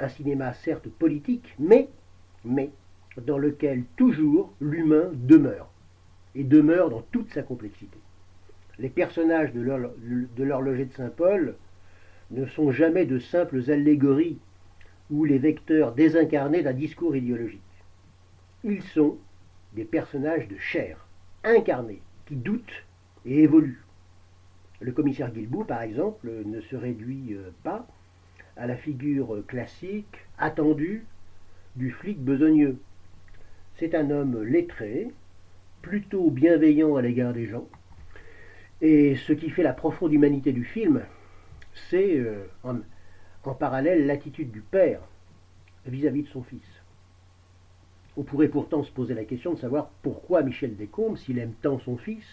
un 0.00 0.08
cinéma 0.08 0.54
certes 0.54 0.88
politique, 0.88 1.54
mais, 1.58 1.90
dans 3.16 3.38
lequel 3.38 3.84
toujours 3.96 4.52
l'humain 4.60 5.10
demeure, 5.14 5.68
et 6.34 6.44
demeure 6.44 6.88
dans 6.88 7.02
toute 7.02 7.30
sa 7.32 7.42
complexité 7.42 7.98
les 8.78 8.88
personnages 8.88 9.52
de 9.52 10.42
l'horloger 10.44 10.84
de 10.84 10.92
Saint-Paul 10.92 11.56
ne 12.30 12.46
sont 12.46 12.70
jamais 12.70 13.06
de 13.06 13.18
simples 13.18 13.70
allégories 13.70 14.38
ou 15.10 15.24
les 15.24 15.38
vecteurs 15.38 15.92
désincarnés 15.92 16.62
d'un 16.62 16.72
discours 16.72 17.16
idéologique. 17.16 17.60
Ils 18.64 18.82
sont 18.82 19.16
des 19.74 19.84
personnages 19.84 20.48
de 20.48 20.58
chair, 20.58 21.06
incarnés, 21.42 22.02
qui 22.28 22.36
doutent 22.36 22.84
et 23.24 23.42
évoluent. 23.42 23.82
Le 24.80 24.92
commissaire 24.92 25.32
Guilbou, 25.32 25.64
par 25.64 25.82
exemple, 25.82 26.30
ne 26.44 26.60
se 26.60 26.76
réduit 26.76 27.32
euh, 27.32 27.50
pas 27.64 27.86
à 28.56 28.66
la 28.66 28.76
figure 28.76 29.42
classique, 29.46 30.18
attendue, 30.36 31.04
du 31.74 31.90
flic 31.90 32.20
besogneux. 32.20 32.78
C'est 33.76 33.94
un 33.94 34.10
homme 34.10 34.42
lettré, 34.42 35.08
plutôt 35.80 36.30
bienveillant 36.30 36.96
à 36.96 37.02
l'égard 37.02 37.32
des 37.32 37.46
gens. 37.46 37.66
Et 38.80 39.16
ce 39.16 39.32
qui 39.32 39.48
fait 39.50 39.62
la 39.62 39.72
profonde 39.72 40.12
humanité 40.12 40.52
du 40.52 40.64
film, 40.64 41.02
c'est 41.88 42.18
euh, 42.18 42.44
en, 42.62 43.54
parallèle 43.54 44.06
l'attitude 44.06 44.50
du 44.50 44.60
père 44.60 45.00
vis-à-vis 45.86 46.24
de 46.24 46.28
son 46.28 46.42
fils. 46.42 46.77
On 48.18 48.24
pourrait 48.24 48.48
pourtant 48.48 48.82
se 48.82 48.90
poser 48.90 49.14
la 49.14 49.24
question 49.24 49.54
de 49.54 49.60
savoir 49.60 49.90
pourquoi 50.02 50.42
Michel 50.42 50.76
Descombes, 50.76 51.16
s'il 51.16 51.38
aime 51.38 51.54
tant 51.62 51.78
son 51.78 51.96
fils, 51.96 52.26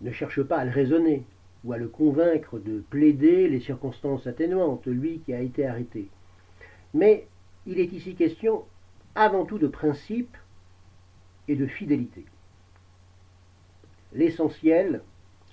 ne 0.00 0.10
cherche 0.10 0.42
pas 0.42 0.58
à 0.58 0.64
le 0.64 0.72
raisonner 0.72 1.22
ou 1.64 1.72
à 1.72 1.78
le 1.78 1.86
convaincre 1.86 2.58
de 2.58 2.82
plaider 2.90 3.48
les 3.48 3.60
circonstances 3.60 4.26
atténuantes, 4.26 4.88
lui 4.88 5.20
qui 5.20 5.32
a 5.32 5.40
été 5.40 5.64
arrêté. 5.68 6.08
Mais 6.94 7.28
il 7.64 7.78
est 7.78 7.92
ici 7.92 8.16
question 8.16 8.64
avant 9.14 9.44
tout 9.44 9.58
de 9.58 9.68
principe 9.68 10.36
et 11.46 11.54
de 11.54 11.66
fidélité. 11.66 12.24
L'essentiel, 14.14 15.02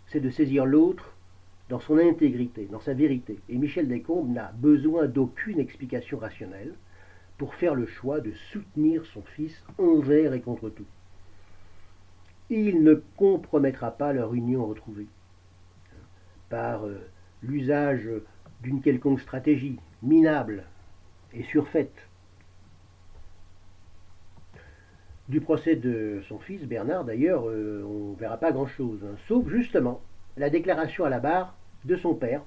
c'est 0.07 0.21
de 0.21 0.31
saisir 0.31 0.65
l'autre 0.65 1.15
dans 1.69 1.79
son 1.79 1.99
intégrité, 1.99 2.67
dans 2.71 2.81
sa 2.81 2.95
vérité. 2.95 3.37
Et 3.47 3.57
Michel 3.59 3.87
Descombes 3.87 4.33
n'a 4.33 4.51
besoin 4.55 5.05
d'aucune 5.05 5.59
explication 5.59 6.17
rationnelle 6.17 6.73
pour 7.43 7.55
faire 7.55 7.75
le 7.75 7.85
choix 7.85 8.21
de 8.21 8.31
soutenir 8.53 9.05
son 9.07 9.21
fils 9.21 9.65
envers 9.77 10.31
et 10.31 10.39
contre 10.39 10.69
tout. 10.69 10.85
Il 12.49 12.83
ne 12.83 12.93
compromettra 13.17 13.91
pas 13.91 14.13
leur 14.13 14.33
union 14.33 14.65
retrouvée 14.65 15.07
par 16.49 16.87
euh, 16.87 17.05
l'usage 17.41 18.07
d'une 18.61 18.81
quelconque 18.81 19.19
stratégie 19.19 19.77
minable 20.01 20.63
et 21.33 21.43
surfaite. 21.43 22.07
Du 25.27 25.41
procès 25.41 25.75
de 25.75 26.21
son 26.29 26.39
fils 26.39 26.63
Bernard, 26.63 27.03
d'ailleurs, 27.03 27.49
euh, 27.49 27.85
on 27.85 28.11
ne 28.11 28.15
verra 28.15 28.37
pas 28.37 28.53
grand-chose, 28.53 29.01
hein, 29.03 29.17
sauf 29.27 29.49
justement 29.49 29.99
la 30.37 30.49
déclaration 30.49 31.03
à 31.03 31.09
la 31.09 31.19
barre 31.19 31.57
de 31.83 31.97
son 31.97 32.15
père, 32.15 32.41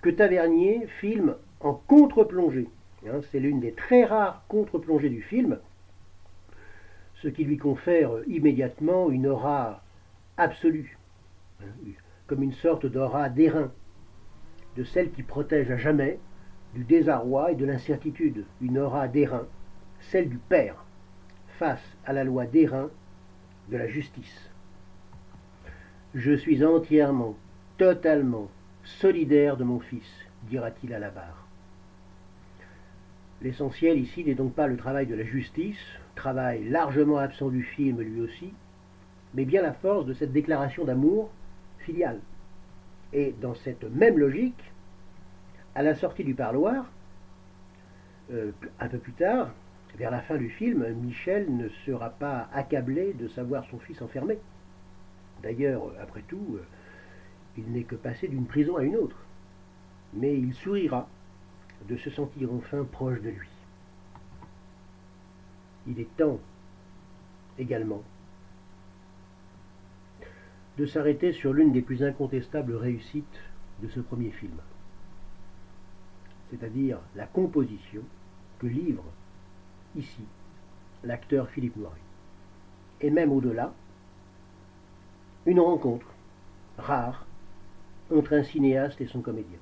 que 0.00 0.08
Tavernier 0.08 0.86
filme 1.00 1.36
en 1.60 1.74
contre-plongée. 1.74 2.70
Hein, 3.06 3.20
c'est 3.30 3.40
l'une 3.40 3.60
des 3.60 3.72
très 3.72 4.04
rares 4.04 4.44
contre-plongées 4.48 5.10
du 5.10 5.22
film, 5.22 5.58
ce 7.16 7.28
qui 7.28 7.44
lui 7.44 7.56
confère 7.56 8.10
immédiatement 8.26 9.10
une 9.10 9.26
aura 9.26 9.82
absolue, 10.36 10.98
hein, 11.60 11.66
comme 12.26 12.42
une 12.42 12.52
sorte 12.52 12.86
d'aura 12.86 13.28
d'airain, 13.28 13.72
de 14.76 14.84
celle 14.84 15.10
qui 15.10 15.22
protège 15.22 15.70
à 15.70 15.76
jamais 15.76 16.18
du 16.74 16.84
désarroi 16.84 17.52
et 17.52 17.56
de 17.56 17.64
l'incertitude, 17.64 18.44
une 18.60 18.78
aura 18.78 19.08
d'airain, 19.08 19.46
celle 20.00 20.28
du 20.28 20.38
Père, 20.38 20.84
face 21.58 21.96
à 22.04 22.12
la 22.12 22.24
loi 22.24 22.46
d'airain 22.46 22.88
de 23.68 23.76
la 23.76 23.88
justice. 23.88 24.50
Je 26.14 26.32
suis 26.32 26.64
entièrement, 26.64 27.36
totalement 27.78 28.48
solidaire 28.84 29.56
de 29.56 29.64
mon 29.64 29.80
fils, 29.80 30.10
dira-t-il 30.48 30.94
à 30.94 30.98
la 30.98 31.10
barre. 31.10 31.41
L'essentiel 33.42 33.98
ici 33.98 34.24
n'est 34.24 34.36
donc 34.36 34.54
pas 34.54 34.68
le 34.68 34.76
travail 34.76 35.06
de 35.06 35.16
la 35.16 35.24
justice, 35.24 35.80
travail 36.14 36.68
largement 36.68 37.18
absent 37.18 37.48
du 37.48 37.64
film 37.64 38.00
lui 38.00 38.20
aussi, 38.20 38.52
mais 39.34 39.44
bien 39.44 39.62
la 39.62 39.72
force 39.72 40.06
de 40.06 40.14
cette 40.14 40.32
déclaration 40.32 40.84
d'amour 40.84 41.30
filial. 41.78 42.20
Et 43.12 43.34
dans 43.40 43.54
cette 43.54 43.82
même 43.82 44.18
logique, 44.18 44.62
à 45.74 45.82
la 45.82 45.96
sortie 45.96 46.22
du 46.22 46.34
parloir, 46.34 46.86
euh, 48.32 48.52
un 48.78 48.88
peu 48.88 48.98
plus 48.98 49.12
tard, 49.12 49.50
vers 49.98 50.10
la 50.10 50.20
fin 50.20 50.36
du 50.36 50.48
film, 50.48 50.86
Michel 51.02 51.54
ne 51.54 51.68
sera 51.84 52.10
pas 52.10 52.48
accablé 52.52 53.12
de 53.12 53.26
savoir 53.28 53.64
son 53.70 53.78
fils 53.80 54.00
enfermé. 54.00 54.38
D'ailleurs, 55.42 55.82
après 56.00 56.22
tout, 56.28 56.46
euh, 56.54 56.64
il 57.58 57.70
n'est 57.72 57.82
que 57.82 57.96
passé 57.96 58.28
d'une 58.28 58.46
prison 58.46 58.76
à 58.76 58.84
une 58.84 58.96
autre. 58.96 59.16
Mais 60.14 60.34
il 60.34 60.54
sourira 60.54 61.08
de 61.88 61.96
se 61.96 62.10
sentir 62.10 62.52
enfin 62.52 62.84
proche 62.84 63.20
de 63.20 63.30
lui. 63.30 63.48
Il 65.86 65.98
est 65.98 66.16
temps 66.16 66.38
également 67.58 68.02
de 70.78 70.86
s'arrêter 70.86 71.32
sur 71.32 71.52
l'une 71.52 71.72
des 71.72 71.82
plus 71.82 72.02
incontestables 72.02 72.74
réussites 72.74 73.40
de 73.82 73.88
ce 73.88 74.00
premier 74.00 74.30
film, 74.30 74.56
c'est-à-dire 76.50 76.98
la 77.14 77.26
composition 77.26 78.02
que 78.58 78.66
livre 78.66 79.04
ici 79.96 80.22
l'acteur 81.04 81.48
Philippe 81.50 81.76
Noiret. 81.76 81.96
Et 83.00 83.10
même 83.10 83.32
au-delà, 83.32 83.72
une 85.46 85.60
rencontre 85.60 86.06
rare 86.78 87.26
entre 88.14 88.34
un 88.34 88.44
cinéaste 88.44 89.00
et 89.00 89.06
son 89.06 89.20
comédien. 89.20 89.58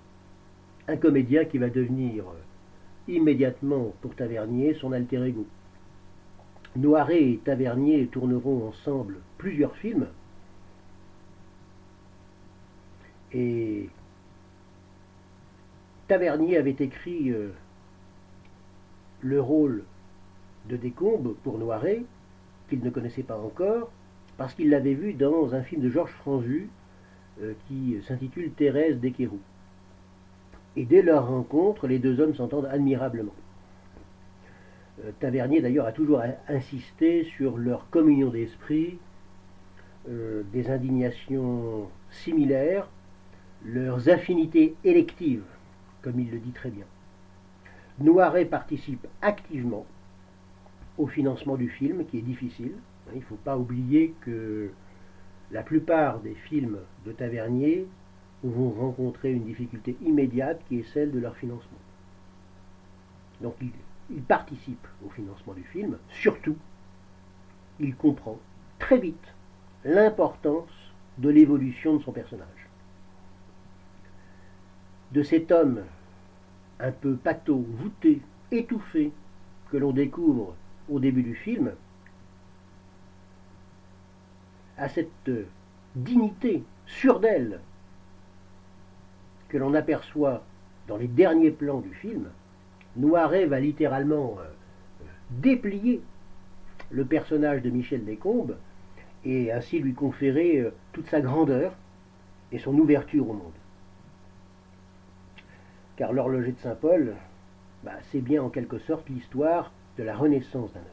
Un 0.90 0.96
comédien 0.96 1.44
qui 1.44 1.58
va 1.58 1.70
devenir 1.70 2.24
euh, 2.24 3.12
immédiatement 3.12 3.94
pour 4.00 4.12
Tavernier 4.16 4.74
son 4.74 4.90
alter 4.90 5.24
ego. 5.24 5.46
Noiret 6.74 7.22
et 7.22 7.40
Tavernier 7.44 8.08
tourneront 8.08 8.66
ensemble 8.66 9.18
plusieurs 9.38 9.76
films. 9.76 10.08
Et 13.32 13.88
Tavernier 16.08 16.56
avait 16.56 16.76
écrit 16.80 17.30
euh, 17.30 17.50
le 19.20 19.40
rôle 19.40 19.84
de 20.68 20.76
Décombes 20.76 21.36
pour 21.44 21.58
Noiret, 21.58 22.02
qu'il 22.68 22.80
ne 22.80 22.90
connaissait 22.90 23.22
pas 23.22 23.38
encore, 23.38 23.92
parce 24.36 24.54
qu'il 24.54 24.70
l'avait 24.70 24.94
vu 24.94 25.14
dans 25.14 25.54
un 25.54 25.62
film 25.62 25.82
de 25.82 25.88
Georges 25.88 26.10
Franju 26.14 26.68
euh, 27.42 27.52
qui 27.68 27.98
s'intitule 28.08 28.50
Thérèse 28.50 28.98
d'Equerou. 28.98 29.38
Et 30.76 30.84
dès 30.84 31.02
leur 31.02 31.28
rencontre, 31.28 31.86
les 31.86 31.98
deux 31.98 32.20
hommes 32.20 32.34
s'entendent 32.34 32.68
admirablement. 32.70 33.34
Euh, 35.04 35.10
Tavernier 35.18 35.60
d'ailleurs 35.60 35.86
a 35.86 35.92
toujours 35.92 36.22
insisté 36.48 37.24
sur 37.36 37.56
leur 37.56 37.88
communion 37.90 38.30
d'esprit, 38.30 38.98
euh, 40.08 40.42
des 40.52 40.70
indignations 40.70 41.88
similaires, 42.10 42.88
leurs 43.64 44.08
affinités 44.08 44.74
électives, 44.84 45.44
comme 46.02 46.18
il 46.20 46.30
le 46.30 46.38
dit 46.38 46.52
très 46.52 46.70
bien. 46.70 46.86
Noiret 47.98 48.46
participe 48.46 49.06
activement 49.20 49.84
au 50.96 51.06
financement 51.06 51.56
du 51.56 51.68
film, 51.68 52.06
qui 52.06 52.18
est 52.18 52.22
difficile. 52.22 52.72
Il 53.12 53.18
ne 53.18 53.24
faut 53.24 53.36
pas 53.36 53.58
oublier 53.58 54.14
que 54.22 54.70
la 55.50 55.62
plupart 55.62 56.20
des 56.20 56.34
films 56.34 56.78
de 57.04 57.12
Tavernier 57.12 57.86
vont 58.42 58.70
rencontrer 58.70 59.32
une 59.32 59.44
difficulté 59.44 59.96
immédiate 60.02 60.60
qui 60.68 60.78
est 60.78 60.92
celle 60.92 61.10
de 61.10 61.18
leur 61.18 61.36
financement. 61.36 61.78
Donc 63.40 63.54
il, 63.60 63.70
il 64.10 64.22
participe 64.22 64.86
au 65.04 65.10
financement 65.10 65.54
du 65.54 65.64
film, 65.64 65.98
surtout, 66.08 66.56
il 67.78 67.94
comprend 67.96 68.38
très 68.78 68.98
vite 68.98 69.34
l'importance 69.84 70.70
de 71.18 71.28
l'évolution 71.28 71.96
de 71.96 72.02
son 72.02 72.12
personnage. 72.12 72.48
De 75.12 75.22
cet 75.22 75.50
homme 75.50 75.82
un 76.78 76.92
peu 76.92 77.14
pâteau, 77.16 77.64
voûté, 77.78 78.20
étouffé, 78.50 79.12
que 79.70 79.76
l'on 79.76 79.92
découvre 79.92 80.54
au 80.88 80.98
début 80.98 81.22
du 81.22 81.34
film, 81.34 81.72
à 84.76 84.88
cette 84.88 85.30
dignité 85.94 86.64
sûre 86.86 87.20
d'elle 87.20 87.60
que 89.50 89.58
l'on 89.58 89.74
aperçoit 89.74 90.42
dans 90.88 90.96
les 90.96 91.08
derniers 91.08 91.50
plans 91.50 91.80
du 91.80 91.92
film, 91.94 92.30
Noiret 92.96 93.46
va 93.46 93.60
littéralement 93.60 94.38
euh, 94.40 94.44
déplier 95.30 96.00
le 96.90 97.04
personnage 97.04 97.62
de 97.62 97.70
Michel 97.70 98.04
Descombes 98.04 98.56
et 99.24 99.52
ainsi 99.52 99.78
lui 99.78 99.92
conférer 99.92 100.58
euh, 100.58 100.70
toute 100.92 101.08
sa 101.08 101.20
grandeur 101.20 101.74
et 102.52 102.58
son 102.58 102.76
ouverture 102.78 103.28
au 103.28 103.34
monde. 103.34 103.52
Car 105.96 106.12
l'horloger 106.12 106.52
de 106.52 106.58
Saint-Paul, 106.58 107.14
bah, 107.84 107.98
c'est 108.10 108.20
bien 108.20 108.42
en 108.42 108.48
quelque 108.48 108.78
sorte 108.78 109.08
l'histoire 109.08 109.72
de 109.98 110.02
la 110.02 110.16
renaissance 110.16 110.72
d'un 110.72 110.80
homme. 110.80 110.86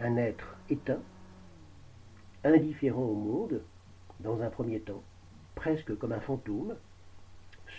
Un 0.00 0.16
être 0.16 0.56
éteint, 0.70 1.02
indifférent 2.42 3.02
au 3.02 3.14
monde, 3.14 3.60
dans 4.20 4.40
un 4.42 4.48
premier 4.48 4.80
temps, 4.80 5.02
presque 5.54 5.96
comme 5.96 6.12
un 6.12 6.20
fantôme, 6.20 6.76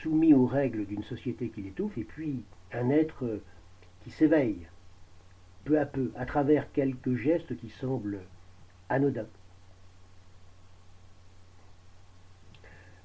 soumis 0.02 0.34
aux 0.34 0.46
règles 0.46 0.86
d'une 0.86 1.04
société 1.04 1.50
qui 1.50 1.62
l'étouffe, 1.62 1.98
et 1.98 2.04
puis 2.04 2.44
un 2.74 2.90
être 2.90 3.42
qui 4.04 4.12
s'éveille 4.12 4.68
peu 5.64 5.80
à 5.80 5.86
peu 5.86 6.12
à 6.16 6.26
travers 6.26 6.72
quelques 6.72 7.16
gestes 7.16 7.58
qui 7.58 7.70
semblent 7.70 8.22
anodins. 8.90 9.28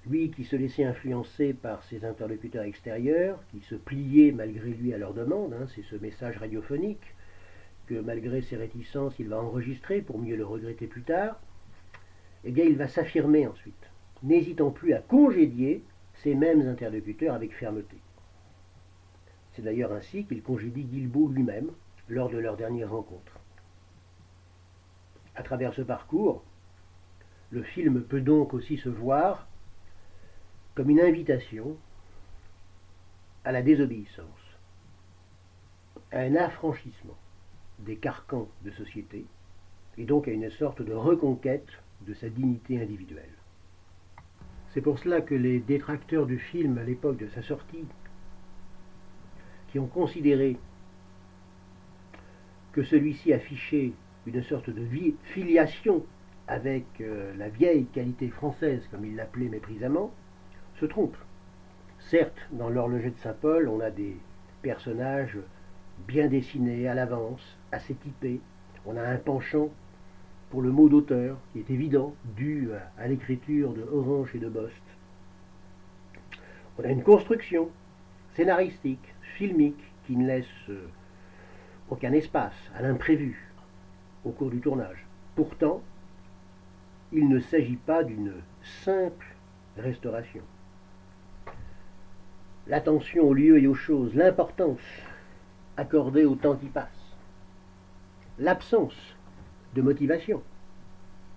lui 0.07 0.31
qui 0.31 0.45
se 0.45 0.57
laissait 0.57 0.85
influencer 0.85 1.53
par 1.53 1.85
ses 1.85 2.05
interlocuteurs 2.05 2.65
extérieurs, 2.65 3.43
qui 3.51 3.61
se 3.61 3.75
pliait 3.75 4.33
malgré 4.33 4.71
lui 4.71 4.95
à 4.95 4.99
leurs 4.99 5.15
demandes, 5.15 5.53
hein, 5.55 5.67
c'est 5.75 5.83
ce 5.83 5.97
message 5.97 6.39
radiophonique 6.39 7.15
que 7.87 7.95
malgré 8.01 8.41
ses 8.41 8.57
réticences 8.57 9.19
il 9.19 9.29
va 9.29 9.41
enregistrer 9.41 10.01
pour 10.01 10.19
mieux 10.19 10.37
le 10.37 10.45
regretter 10.45 10.87
plus 10.87 11.03
tard, 11.03 11.41
eh 12.45 12.51
bien 12.51 12.65
il 12.65 12.77
va 12.77 12.89
s'affirmer 12.89 13.47
ensuite, 13.47 13.91
n'hésitant 14.23 14.71
plus 14.71 14.93
à 14.93 14.99
congédier 14.99 15.83
ces 16.23 16.35
mêmes 16.35 16.67
interlocuteurs 16.69 17.35
avec 17.35 17.55
fermeté. 17.55 17.97
C'est 19.53 19.63
d'ailleurs 19.63 19.93
ainsi 19.93 20.25
qu'il 20.25 20.43
congédie 20.43 20.85
Guilbeault 20.85 21.29
lui-même 21.29 21.71
lors 22.09 22.29
de 22.29 22.39
leur 22.39 22.57
dernière 22.57 22.91
rencontre. 22.91 23.39
À 25.35 25.43
travers 25.43 25.75
ce 25.75 25.83
parcours, 25.83 26.43
le 27.51 27.63
film 27.63 28.03
peut 28.03 28.21
donc 28.21 28.55
aussi 28.55 28.77
se 28.77 28.89
voir 28.89 29.49
comme 30.75 30.91
une 30.91 31.01
invitation 31.01 31.77
à 33.45 33.53
la 33.53 33.63
désobéissance, 33.63 34.27
à 36.13 36.21
un 36.21 36.37
affranchissement 36.37 37.17
des 37.81 37.97
carcans 37.97 38.49
de 38.65 38.71
société, 38.71 39.25
et 39.99 40.05
donc 40.05 40.29
à 40.29 40.33
une 40.33 40.51
sorte 40.51 40.83
de 40.83 40.93
reconquête 40.93 41.69
de 42.03 42.15
sa 42.15 42.29
dignité 42.29 42.81
individuelle. 42.81 43.40
C'est 44.73 44.81
pour 44.81 44.99
cela 44.99 45.21
que 45.21 45.35
les 45.35 45.59
détracteurs 45.59 46.27
du 46.27 46.39
film 46.39 46.79
à 46.79 46.85
l'époque 46.85 47.19
de 47.19 47.27
sa 47.29 47.43
sortie, 47.43 47.85
qui 49.71 49.79
ont 49.79 49.87
considéré 49.87 50.57
que 52.73 52.83
celui-ci 52.83 53.33
affichait 53.33 53.93
une 54.27 54.43
sorte 54.43 54.71
de 54.71 54.87
filiation 55.25 56.05
avec 56.47 56.85
euh, 57.01 57.33
la 57.37 57.49
vieille 57.49 57.87
qualité 57.87 58.29
française, 58.29 58.87
comme 58.91 59.05
il 59.05 59.17
l'appelait 59.17 59.49
méprisamment, 59.49 60.13
se 60.79 60.87
trompent. 60.87 61.17
Certes, 61.99 62.39
dans 62.53 62.69
l'horloger 62.69 63.11
de 63.11 63.19
Saint-Paul, 63.19 63.69
on 63.69 63.81
a 63.81 63.91
des 63.91 64.17
personnages 64.63 65.39
bien 66.07 66.29
dessinés 66.29 66.89
à 66.89 66.95
l'avance, 66.95 67.57
assez 67.73 67.95
typés. 67.95 68.41
On 68.87 68.97
a 68.97 69.03
un 69.03 69.17
penchant 69.17 69.71
pour 70.51 70.63
le 70.63 70.73
mot 70.73 70.89
d'auteur 70.89 71.39
qui 71.53 71.61
est 71.61 71.71
évident, 71.71 72.15
dû 72.37 72.71
à, 72.99 73.07
l'écriture 73.07 73.73
de 73.73 73.83
Orange 73.83 74.35
et 74.35 74.39
de 74.39 74.49
Bost. 74.49 74.83
On 76.79 76.85
a 76.85 76.89
une 76.89 77.05
construction 77.05 77.71
scénaristique, 78.35 79.15
filmique, 79.37 79.83
qui 80.07 80.17
ne 80.17 80.27
laisse 80.27 80.47
euh, 80.69 80.89
aucun 81.89 82.13
espace 82.13 82.55
à 82.75 82.83
l'imprévu 82.83 83.53
au 84.25 84.31
cours 84.31 84.51
du 84.51 84.61
tournage. 84.61 85.07
Pourtant, 85.37 85.83
il 87.13 87.29
ne 87.29 87.39
s'agit 87.39 87.77
pas 87.77 88.03
d'une 88.03 88.35
simple 88.85 89.27
restauration. 89.77 90.43
L'attention 92.67 93.25
aux 93.25 93.35
lieux 93.35 93.59
et 93.59 93.67
aux 93.67 93.75
choses, 93.75 94.15
l'importance 94.15 94.81
accordée 95.77 96.25
au 96.25 96.35
temps 96.35 96.57
qui 96.57 96.67
passe, 96.67 97.17
l'absence 98.39 99.17
de 99.75 99.83
motivation, 99.83 100.43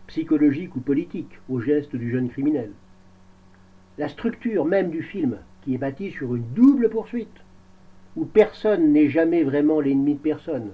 psychologique 0.08 0.76
ou 0.76 0.80
politique, 0.80 1.39
au 1.50 1.60
geste 1.60 1.96
du 1.96 2.12
jeune 2.12 2.30
criminel, 2.30 2.72
la 3.98 4.10
structure 4.10 4.65
même 4.65 4.89
du 4.89 5.04
film, 5.04 5.38
qui 5.62 5.76
est 5.76 5.78
bâtie 5.78 6.12
sur 6.12 6.36
une 6.36 6.46
double 6.54 6.89
poursuite, 6.89 7.43
où 8.15 8.26
personne 8.26 8.91
n'est 8.91 9.10
jamais 9.10 9.43
vraiment 9.43 9.80
l'ennemi 9.80 10.15
de 10.15 10.19
personne, 10.19 10.72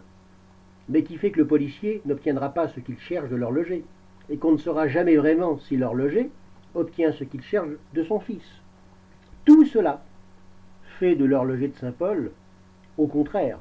mais 0.87 1.03
qui 1.03 1.17
fait 1.17 1.31
que 1.31 1.39
le 1.39 1.47
policier 1.47 2.01
n'obtiendra 2.05 2.49
pas 2.49 2.69
ce 2.69 2.79
qu'il 2.79 2.99
cherche 2.99 3.29
de 3.29 3.35
l'horloger, 3.35 3.83
et 4.29 4.37
qu'on 4.37 4.53
ne 4.53 4.57
saura 4.57 4.87
jamais 4.87 5.17
vraiment 5.17 5.57
si 5.57 5.75
l'horloger 5.75 6.29
obtient 6.75 7.11
ce 7.11 7.23
qu'il 7.23 7.41
cherche 7.41 7.69
de 7.93 8.03
son 8.03 8.19
fils. 8.19 8.45
Tout 9.45 9.65
cela 9.65 10.03
fait 10.99 11.15
de 11.15 11.25
l'horloger 11.25 11.67
de 11.69 11.75
Saint-Paul, 11.77 12.31
au 12.97 13.07
contraire, 13.07 13.59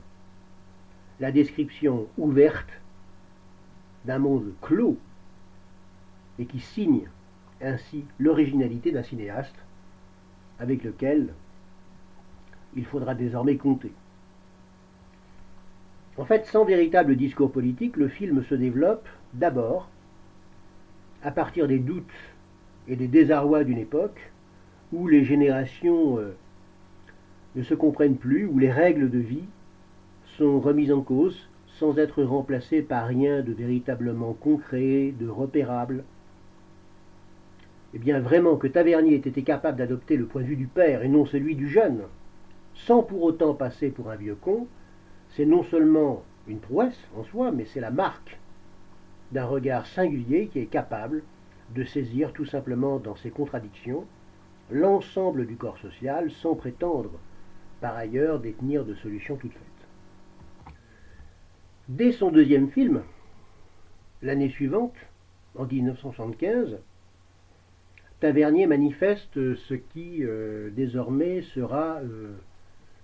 la 1.20 1.32
description 1.32 2.06
ouverte 2.16 2.68
d'un 4.08 4.18
monde 4.18 4.54
clos 4.62 4.96
et 6.38 6.46
qui 6.46 6.60
signe 6.60 7.08
ainsi 7.60 8.06
l'originalité 8.18 8.90
d'un 8.90 9.02
cinéaste 9.02 9.54
avec 10.58 10.82
lequel 10.82 11.34
il 12.74 12.86
faudra 12.86 13.14
désormais 13.14 13.56
compter. 13.56 13.92
En 16.16 16.24
fait, 16.24 16.46
sans 16.46 16.64
véritable 16.64 17.16
discours 17.16 17.52
politique, 17.52 17.98
le 17.98 18.08
film 18.08 18.42
se 18.44 18.54
développe 18.54 19.06
d'abord 19.34 19.90
à 21.22 21.30
partir 21.30 21.68
des 21.68 21.78
doutes 21.78 22.06
et 22.88 22.96
des 22.96 23.08
désarrois 23.08 23.62
d'une 23.62 23.78
époque 23.78 24.32
où 24.90 25.06
les 25.06 25.24
générations 25.24 26.18
euh, 26.18 26.34
ne 27.56 27.62
se 27.62 27.74
comprennent 27.74 28.16
plus, 28.16 28.46
où 28.46 28.58
les 28.58 28.72
règles 28.72 29.10
de 29.10 29.18
vie 29.18 29.44
sont 30.38 30.60
remises 30.60 30.92
en 30.92 31.02
cause 31.02 31.48
sans 31.78 31.96
être 31.98 32.22
remplacées 32.22 32.82
par 32.82 33.06
rien 33.06 33.42
de 33.42 33.52
véritablement 33.52 34.32
concret, 34.32 35.14
de 35.18 35.28
repérable. 35.28 36.04
Eh 37.94 37.98
bien 37.98 38.20
vraiment 38.20 38.56
que 38.56 38.66
Tavernier 38.66 39.14
ait 39.14 39.18
été 39.18 39.42
capable 39.42 39.78
d'adopter 39.78 40.16
le 40.16 40.26
point 40.26 40.42
de 40.42 40.48
vue 40.48 40.56
du 40.56 40.66
père 40.66 41.02
et 41.02 41.08
non 41.08 41.24
celui 41.24 41.54
du 41.54 41.68
jeune, 41.68 42.02
sans 42.74 43.02
pour 43.02 43.22
autant 43.22 43.54
passer 43.54 43.90
pour 43.90 44.10
un 44.10 44.16
vieux 44.16 44.34
con, 44.34 44.66
c'est 45.30 45.46
non 45.46 45.62
seulement 45.62 46.24
une 46.48 46.58
prouesse 46.58 46.98
en 47.16 47.24
soi, 47.24 47.52
mais 47.52 47.64
c'est 47.64 47.80
la 47.80 47.90
marque 47.90 48.38
d'un 49.32 49.44
regard 49.44 49.86
singulier 49.86 50.48
qui 50.48 50.58
est 50.58 50.66
capable 50.66 51.22
de 51.74 51.84
saisir 51.84 52.32
tout 52.32 52.46
simplement 52.46 52.98
dans 52.98 53.16
ses 53.16 53.30
contradictions 53.30 54.04
l'ensemble 54.70 55.46
du 55.46 55.56
corps 55.56 55.78
social 55.78 56.30
sans 56.30 56.54
prétendre 56.54 57.10
par 57.80 57.96
ailleurs 57.96 58.40
détenir 58.40 58.84
de 58.84 58.94
solutions 58.94 59.36
toutes 59.36 59.52
faites. 59.52 59.67
Dès 61.88 62.12
son 62.12 62.30
deuxième 62.30 62.70
film, 62.70 63.02
l'année 64.20 64.50
suivante, 64.50 64.94
en 65.56 65.64
1975, 65.64 66.78
Tavernier 68.20 68.66
manifeste 68.66 69.54
ce 69.54 69.72
qui 69.72 70.22
euh, 70.22 70.68
désormais 70.70 71.40
sera 71.40 72.00
euh, 72.02 72.36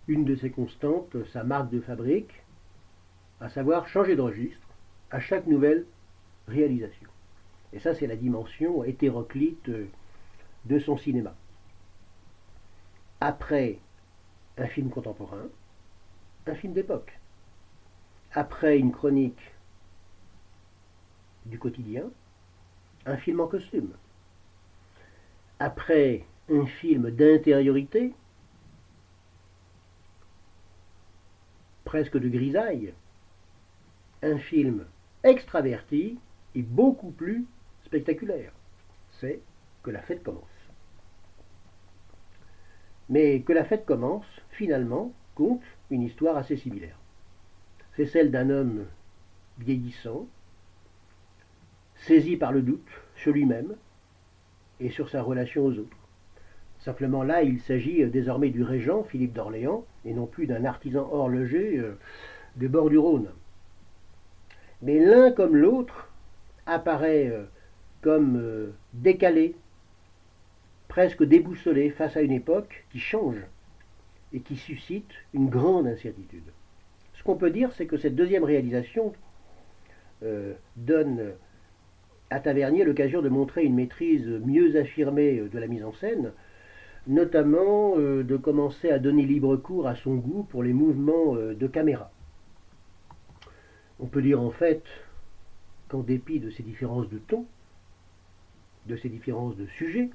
une 0.07 0.27
de 0.27 0.37
ses 0.37 0.51
constantes, 0.51 1.17
sa 1.33 1.45
marque 1.45 1.71
de 1.71 1.81
fabrique, 1.81 2.43
à 3.41 3.49
savoir 3.49 3.89
changer 3.89 4.17
de 4.17 4.21
registre 4.21 4.69
à 5.11 5.19
chaque 5.19 5.47
nouvelle 5.47 5.87
réalisation. 6.47 7.09
Et 7.73 7.79
ça, 7.79 7.95
c'est 7.95 8.07
la 8.07 8.17
dimension 8.17 8.85
hétéroclite 8.85 9.71
de 10.67 10.79
son 10.79 10.99
cinéma. 10.99 11.35
Après 13.23 13.79
un 14.59 14.67
film 14.67 14.91
contemporain, 14.91 15.47
un 16.47 16.55
film 16.55 16.75
d'époque. 16.75 17.19
Après 18.37 18.79
une 18.79 18.91
chronique 18.91 19.53
du 21.47 21.59
quotidien, 21.59 22.05
un 23.07 23.17
film 23.17 23.41
en 23.41 23.47
costume. 23.47 23.93
Après 25.61 26.25
un 26.51 26.67
film 26.67 27.11
d'intériorité, 27.11 28.13
presque 31.85 32.19
de 32.19 32.29
grisaille, 32.29 32.93
un 34.23 34.39
film 34.39 34.85
extraverti 35.23 36.19
et 36.57 36.63
beaucoup 36.63 37.13
plus 37.13 37.47
spectaculaire. 37.85 38.53
C'est 39.21 39.41
que 39.85 39.93
la 39.93 40.03
fête 40.03 40.25
commence. 40.25 40.43
Mais 43.09 43.43
que 43.43 43.53
la 43.53 43.65
fête 43.65 43.87
commence, 43.87 44.27
finalement, 44.51 45.13
compte 45.37 45.63
une 45.91 46.03
histoire 46.03 46.37
assez 46.37 46.57
similaire. 46.57 46.99
C'est 47.97 48.07
celle 48.07 48.31
d'un 48.31 48.51
homme 48.51 48.87
vieillissant, 49.59 50.27
saisi 51.95 52.37
par 52.37 52.53
le 52.53 52.63
doute 52.63 52.89
sur 53.17 53.33
lui-même 53.33 53.75
et 54.81 54.91
sur 54.91 55.09
sa 55.09 55.23
relation 55.23 55.65
aux 55.65 55.79
autres. 55.79 55.97
Simplement 56.81 57.23
là, 57.23 57.43
il 57.43 57.61
s'agit 57.61 58.05
désormais 58.07 58.51
du 58.51 58.63
régent 58.63 59.05
Philippe 59.05 59.33
d'Orléans 59.33 59.87
et 60.05 60.13
non 60.13 60.27
plus 60.27 60.47
d'un 60.47 60.65
artisan 60.65 61.09
horloger 61.11 61.79
euh, 61.79 61.97
des 62.57 62.69
bords 62.69 62.91
du 62.91 62.99
Rhône. 62.99 63.31
Mais 64.83 64.99
l'un 64.99 65.33
comme 65.33 65.57
l'autre 65.57 66.11
apparaît 66.67 67.29
euh, 67.29 67.45
comme 68.03 68.37
euh, 68.37 68.75
décalé, 68.93 69.55
presque 70.89 71.25
déboussolé 71.25 71.91
face 71.91 72.17
à 72.17 72.23
une 72.23 72.33
époque 72.33 72.85
qui 72.91 72.99
change 72.99 73.41
et 74.33 74.41
qui 74.41 74.57
suscite 74.57 75.11
une 75.33 75.49
grande 75.49 75.87
incertitude. 75.87 76.43
Ce 77.25 77.31
qu'on 77.31 77.37
peut 77.37 77.51
dire, 77.51 77.73
c'est 77.73 77.87
que 77.87 77.97
cette 77.97 78.15
deuxième 78.15 78.45
réalisation 78.45 79.15
donne 80.77 81.33
à 82.29 82.39
Tavernier 82.39 82.85
l'occasion 82.85 83.23
de 83.23 83.31
montrer 83.31 83.65
une 83.65 83.75
maîtrise 83.75 84.27
mieux 84.27 84.77
affirmée 84.77 85.41
de 85.41 85.59
la 85.59 85.67
mise 85.67 85.85
en 85.85 85.95
scène, 85.95 86.33
notamment 87.07 87.95
euh, 87.97 88.23
de 88.23 88.37
commencer 88.37 88.91
à 88.91 88.99
donner 88.99 89.25
libre 89.25 89.57
cours 89.57 89.87
à 89.87 89.95
son 89.97 90.17
goût 90.17 90.43
pour 90.43 90.63
les 90.63 90.75
mouvements 90.75 91.35
euh, 91.37 91.55
de 91.55 91.67
caméra. 91.67 92.11
On 94.01 94.07
peut 94.07 94.21
dire 94.21 94.43
en 94.43 94.51
fait 94.51 94.83
qu'en 95.89 96.01
dépit 96.01 96.41
de 96.41 96.51
ces 96.51 96.63
différences 96.63 97.09
de 97.09 97.19
ton, 97.19 97.47
de 98.85 98.97
ces 98.97 99.09
différences 99.09 99.57
de 99.57 99.67
sujet, 99.79 100.11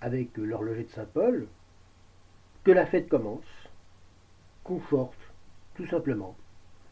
avec 0.00 0.36
l'horloger 0.36 0.84
de 0.84 0.90
Saint-Paul, 0.90 1.48
que 2.62 2.70
la 2.70 2.86
fête 2.86 3.08
commence, 3.08 3.42
conforte 4.62 5.17
tout 5.78 5.86
simplement 5.86 6.36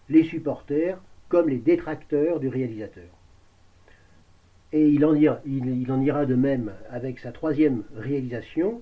les 0.09 0.23
supporters 0.23 0.99
comme 1.29 1.49
les 1.49 1.59
détracteurs 1.59 2.39
du 2.39 2.47
réalisateur. 2.49 3.09
Et 4.73 4.89
il 4.89 5.05
en, 5.05 5.15
ira, 5.15 5.41
il, 5.45 5.91
en 5.91 6.01
ira 6.01 6.25
de 6.25 6.37
même 6.37 6.73
avec 6.91 7.19
sa 7.19 7.33
troisième 7.33 7.83
réalisation, 7.97 8.81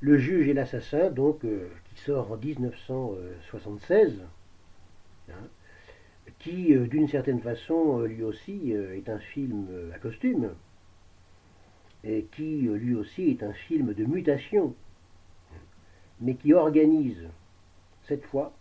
Le 0.00 0.18
juge 0.18 0.48
et 0.48 0.52
l'assassin, 0.52 1.08
donc, 1.10 1.44
euh, 1.46 1.66
qui 1.88 2.02
sort 2.02 2.30
en 2.30 2.36
1976, 2.36 4.20
hein, 5.30 5.48
qui, 6.38 6.74
euh, 6.74 6.86
d'une 6.86 7.08
certaine 7.08 7.40
façon, 7.40 8.00
euh, 8.00 8.06
lui 8.06 8.22
aussi, 8.22 8.72
est 8.72 9.08
un 9.08 9.18
film 9.18 9.66
à 9.94 9.98
costume, 9.98 10.50
et 12.02 12.26
qui, 12.32 12.68
lui 12.68 12.94
aussi, 12.94 13.30
est 13.30 13.42
un 13.42 13.54
film 13.54 13.94
de 13.94 14.04
mutation, 14.04 14.74
mais 16.20 16.34
qui 16.34 16.52
organise, 16.52 17.30
cette 18.06 18.26
fois, 18.26 18.52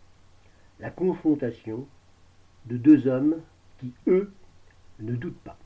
la 0.83 0.89
confrontation 0.89 1.87
de 2.65 2.75
deux 2.75 3.07
hommes 3.07 3.37
qui, 3.79 3.93
eux, 4.07 4.29
ne 4.99 5.15
doutent 5.15 5.39
pas. 5.45 5.57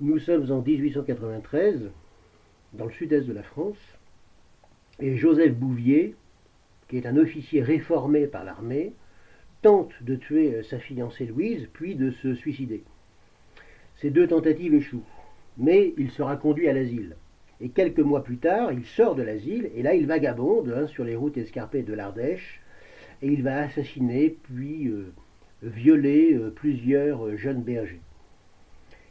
Nous 0.00 0.18
sommes 0.18 0.50
en 0.50 0.62
1893, 0.62 1.90
dans 2.72 2.86
le 2.86 2.92
sud-est 2.92 3.26
de 3.26 3.34
la 3.34 3.42
France, 3.42 3.76
et 4.98 5.18
Joseph 5.18 5.54
Bouvier, 5.54 6.14
qui 6.88 6.96
est 6.96 7.06
un 7.06 7.18
officier 7.18 7.62
réformé 7.62 8.26
par 8.26 8.44
l'armée, 8.44 8.94
tente 9.60 9.92
de 10.02 10.16
tuer 10.16 10.62
sa 10.62 10.78
fiancée 10.78 11.26
Louise, 11.26 11.68
puis 11.74 11.94
de 11.94 12.10
se 12.10 12.34
suicider. 12.34 12.82
Ces 13.96 14.08
deux 14.08 14.28
tentatives 14.28 14.72
échouent, 14.72 15.04
mais 15.58 15.92
il 15.98 16.10
sera 16.10 16.36
conduit 16.36 16.70
à 16.70 16.72
l'asile. 16.72 17.16
Et 17.60 17.70
quelques 17.70 18.00
mois 18.00 18.22
plus 18.22 18.38
tard, 18.38 18.72
il 18.72 18.84
sort 18.84 19.14
de 19.14 19.22
l'asile, 19.22 19.70
et 19.74 19.82
là 19.82 19.94
il 19.94 20.06
vagabonde 20.06 20.74
hein, 20.76 20.86
sur 20.86 21.04
les 21.04 21.16
routes 21.16 21.38
escarpées 21.38 21.82
de 21.82 21.94
l'Ardèche, 21.94 22.60
et 23.22 23.28
il 23.28 23.42
va 23.42 23.60
assassiner 23.60 24.36
puis 24.42 24.88
euh, 24.88 25.12
violer 25.62 26.34
euh, 26.34 26.50
plusieurs 26.50 27.36
jeunes 27.36 27.62
bergers. 27.62 28.00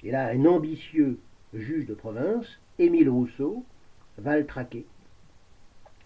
Et 0.04 0.12
là, 0.12 0.28
un 0.28 0.46
ambitieux 0.46 1.18
juge 1.54 1.88
de 1.88 1.96
province, 1.96 2.60
Émile 2.78 3.10
Rousseau, 3.10 3.66
va 4.18 4.38
le 4.38 4.46
traquer, 4.46 4.86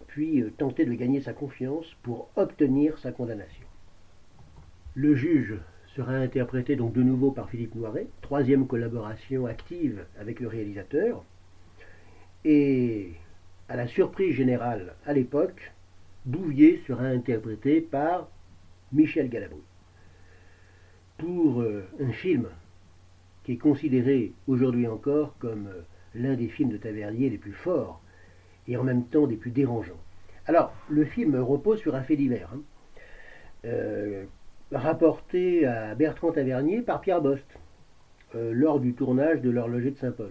puis 0.06 0.40
euh, 0.40 0.50
tenter 0.56 0.86
de 0.86 0.94
gagner 0.94 1.20
sa 1.20 1.34
confiance 1.34 1.94
pour 2.02 2.30
obtenir 2.36 2.98
sa 2.98 3.12
condamnation. 3.12 3.66
Le 4.94 5.14
juge 5.14 5.56
sera 5.94 6.14
interprété 6.14 6.76
donc 6.76 6.92
de 6.92 7.02
nouveau 7.02 7.30
par 7.30 7.50
Philippe 7.50 7.74
Noiret, 7.74 8.06
troisième 8.22 8.66
collaboration 8.66 9.46
active 9.46 10.04
avec 10.18 10.40
le 10.40 10.48
réalisateur, 10.48 11.24
et 12.44 13.12
à 13.68 13.76
la 13.76 13.86
surprise 13.86 14.34
générale 14.34 14.94
à 15.06 15.12
l'époque, 15.12 15.72
Bouvier 16.24 16.82
sera 16.86 17.04
interprété 17.04 17.80
par 17.80 18.28
Michel 18.92 19.28
Galabru. 19.28 19.60
Pour 21.18 21.60
euh, 21.60 21.86
un 22.00 22.12
film 22.12 22.48
qui 23.44 23.52
est 23.52 23.58
considéré 23.58 24.32
aujourd'hui 24.46 24.86
encore 24.86 25.36
comme 25.38 25.68
euh, 25.68 25.82
l'un 26.14 26.34
des 26.34 26.48
films 26.48 26.70
de 26.70 26.76
Tavernier 26.76 27.30
les 27.30 27.38
plus 27.38 27.52
forts 27.52 28.02
et 28.68 28.76
en 28.76 28.84
même 28.84 29.04
temps 29.04 29.26
des 29.26 29.36
plus 29.36 29.50
dérangeants. 29.50 30.00
Alors, 30.46 30.74
le 30.88 31.04
film 31.04 31.36
repose 31.36 31.80
sur 31.80 31.94
un 31.94 32.02
fait 32.02 32.16
divers, 32.16 32.50
hein. 32.54 32.60
euh, 33.66 34.24
rapporté 34.72 35.66
à 35.66 35.94
Bertrand 35.94 36.32
Tavernier 36.32 36.82
par 36.82 37.00
Pierre 37.00 37.20
Bost 37.20 37.46
lors 38.32 38.78
du 38.78 38.94
tournage 38.94 39.40
de 39.40 39.50
l'horloger 39.50 39.90
de 39.90 39.98
Saint-Paul. 39.98 40.30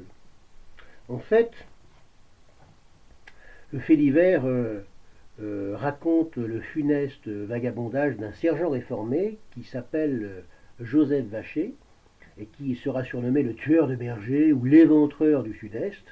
En 1.10 1.20
fait, 1.20 1.52
le 3.72 3.80
fait 3.80 3.98
divers 3.98 4.44
raconte 5.40 6.36
le 6.38 6.60
funeste 6.60 7.28
vagabondage 7.28 8.18
d'un 8.18 8.34
sergent 8.34 8.70
réformé 8.70 9.38
qui 9.54 9.64
s'appelle 9.64 10.44
Joseph 10.80 11.26
Vacher, 11.28 11.76
et 12.40 12.46
qui 12.46 12.76
sera 12.76 13.04
surnommé 13.04 13.44
le 13.44 13.54
tueur 13.54 13.88
de 13.88 13.96
bergers 13.96 14.54
ou 14.54 14.64
l'éventreur 14.64 15.44
du 15.44 15.54
Sud-Est, 15.54 16.04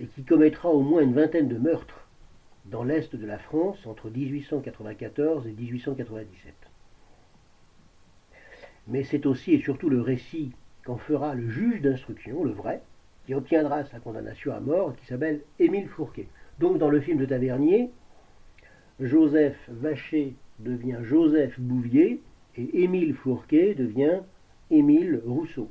et 0.00 0.06
qui 0.06 0.24
commettra 0.24 0.70
au 0.70 0.80
moins 0.80 1.02
une 1.02 1.14
vingtaine 1.14 1.48
de 1.48 1.58
meurtres 1.58 2.06
dans 2.66 2.84
l'Est 2.84 3.14
de 3.14 3.26
la 3.26 3.38
France 3.38 3.86
entre 3.86 4.10
1894 4.10 5.46
et 5.46 5.52
1897. 5.52 6.54
Mais 8.86 9.04
c'est 9.04 9.26
aussi 9.26 9.52
et 9.52 9.60
surtout 9.60 9.90
le 9.90 10.00
récit 10.00 10.52
qu'en 10.84 10.96
fera 10.96 11.34
le 11.34 11.50
juge 11.50 11.82
d'instruction, 11.82 12.44
le 12.44 12.52
vrai, 12.52 12.80
qui 13.26 13.34
obtiendra 13.34 13.84
sa 13.84 14.00
condamnation 14.00 14.54
à 14.54 14.60
mort, 14.60 14.96
qui 14.96 15.06
s'appelle 15.06 15.42
Émile 15.58 15.88
Fourquet. 15.88 16.28
Donc 16.58 16.78
dans 16.78 16.90
le 16.90 17.00
film 17.00 17.18
de 17.18 17.24
Tavernier, 17.24 17.90
Joseph 18.98 19.56
Vacher 19.68 20.34
devient 20.58 20.98
Joseph 21.02 21.58
Bouvier 21.60 22.20
et 22.56 22.82
Émile 22.82 23.14
Fourquet 23.14 23.74
devient 23.74 24.20
Émile 24.70 25.22
Rousseau. 25.24 25.70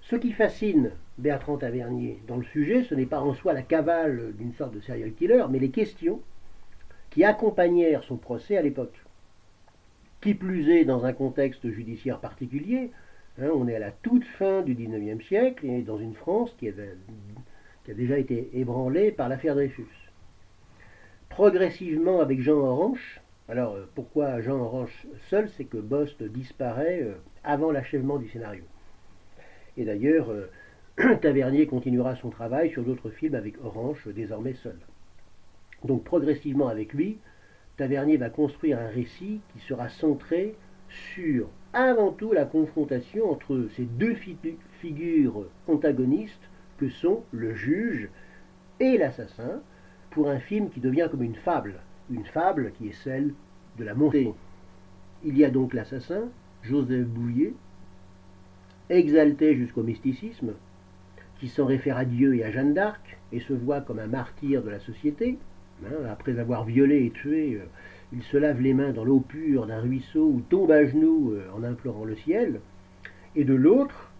Ce 0.00 0.16
qui 0.16 0.32
fascine 0.32 0.92
Bertrand 1.18 1.58
Tavernier 1.58 2.18
dans 2.26 2.38
le 2.38 2.44
sujet, 2.44 2.84
ce 2.84 2.94
n'est 2.94 3.04
pas 3.04 3.20
en 3.20 3.34
soi 3.34 3.52
la 3.52 3.60
cavale 3.60 4.32
d'une 4.38 4.54
sorte 4.54 4.74
de 4.74 4.80
serial 4.80 5.12
killer, 5.12 5.44
mais 5.50 5.58
les 5.58 5.70
questions 5.70 6.20
qui 7.10 7.22
accompagnèrent 7.22 8.04
son 8.04 8.16
procès 8.16 8.56
à 8.56 8.62
l'époque. 8.62 8.98
Qui 10.22 10.32
plus 10.32 10.70
est 10.70 10.86
dans 10.86 11.04
un 11.04 11.12
contexte 11.12 11.68
judiciaire 11.70 12.20
particulier, 12.20 12.90
hein, 13.38 13.50
on 13.54 13.68
est 13.68 13.76
à 13.76 13.80
la 13.80 13.90
toute 13.90 14.24
fin 14.24 14.62
du 14.62 14.74
XIXe 14.74 15.24
siècle 15.26 15.66
et 15.66 15.82
dans 15.82 15.98
une 15.98 16.14
France 16.14 16.54
qui, 16.58 16.70
qui 17.84 17.90
a 17.90 17.94
déjà 17.94 18.18
été 18.18 18.48
ébranlée 18.54 19.12
par 19.12 19.28
l'affaire 19.28 19.54
Dreyfus. 19.54 20.05
Progressivement, 21.36 22.20
avec 22.22 22.40
Jean 22.40 22.56
Orange, 22.56 23.20
alors 23.46 23.74
euh, 23.74 23.84
pourquoi 23.94 24.40
Jean 24.40 24.58
Orange 24.58 25.06
seul, 25.28 25.50
c'est 25.50 25.66
que 25.66 25.76
Bost 25.76 26.22
disparaît 26.22 27.02
euh, 27.02 27.12
avant 27.44 27.70
l'achèvement 27.70 28.16
du 28.16 28.26
scénario. 28.30 28.64
Et 29.76 29.84
d'ailleurs, 29.84 30.30
euh, 30.30 30.48
Tavernier 31.20 31.66
continuera 31.66 32.16
son 32.16 32.30
travail 32.30 32.70
sur 32.70 32.84
d'autres 32.84 33.10
films 33.10 33.34
avec 33.34 33.62
Orange, 33.62 34.08
désormais 34.14 34.54
seul. 34.54 34.78
Donc 35.84 36.04
progressivement 36.04 36.68
avec 36.68 36.94
lui, 36.94 37.18
Tavernier 37.76 38.16
va 38.16 38.30
construire 38.30 38.78
un 38.78 38.88
récit 38.88 39.42
qui 39.52 39.58
sera 39.58 39.90
centré 39.90 40.54
sur 40.88 41.50
avant 41.74 42.12
tout 42.12 42.32
la 42.32 42.46
confrontation 42.46 43.30
entre 43.30 43.68
ces 43.76 43.84
deux 43.84 44.16
figures 44.80 45.44
antagonistes 45.68 46.48
que 46.78 46.88
sont 46.88 47.24
le 47.30 47.54
juge 47.54 48.08
et 48.80 48.96
l'assassin, 48.96 49.60
pour 50.16 50.30
un 50.30 50.38
film 50.38 50.70
qui 50.70 50.80
devient 50.80 51.08
comme 51.10 51.22
une 51.22 51.34
fable, 51.34 51.74
une 52.10 52.24
fable 52.24 52.72
qui 52.78 52.88
est 52.88 53.04
celle 53.04 53.34
de 53.78 53.84
la 53.84 53.92
montée. 53.92 54.32
Il 55.22 55.36
y 55.36 55.44
a 55.44 55.50
donc 55.50 55.74
l'assassin, 55.74 56.30
Joseph 56.62 57.06
Bouillet, 57.06 57.52
exalté 58.88 59.54
jusqu'au 59.54 59.82
mysticisme, 59.82 60.54
qui 61.38 61.48
s'en 61.48 61.66
réfère 61.66 61.98
à 61.98 62.06
Dieu 62.06 62.34
et 62.34 62.44
à 62.44 62.50
Jeanne 62.50 62.72
d'Arc 62.72 63.18
et 63.30 63.40
se 63.40 63.52
voit 63.52 63.82
comme 63.82 63.98
un 63.98 64.06
martyr 64.06 64.62
de 64.62 64.70
la 64.70 64.80
société. 64.80 65.36
Hein, 65.84 66.06
après 66.10 66.38
avoir 66.38 66.64
violé 66.64 67.04
et 67.04 67.10
tué, 67.10 67.56
euh, 67.56 67.66
il 68.14 68.22
se 68.22 68.38
lave 68.38 68.62
les 68.62 68.72
mains 68.72 68.92
dans 68.92 69.04
l'eau 69.04 69.20
pure 69.20 69.66
d'un 69.66 69.80
ruisseau 69.80 70.24
ou 70.24 70.40
tombe 70.48 70.70
à 70.70 70.86
genoux 70.86 71.34
euh, 71.34 71.46
en 71.54 71.62
implorant 71.62 72.06
le 72.06 72.16
ciel. 72.16 72.60
Et 73.34 73.44
de 73.44 73.52
l'autre, 73.52 74.10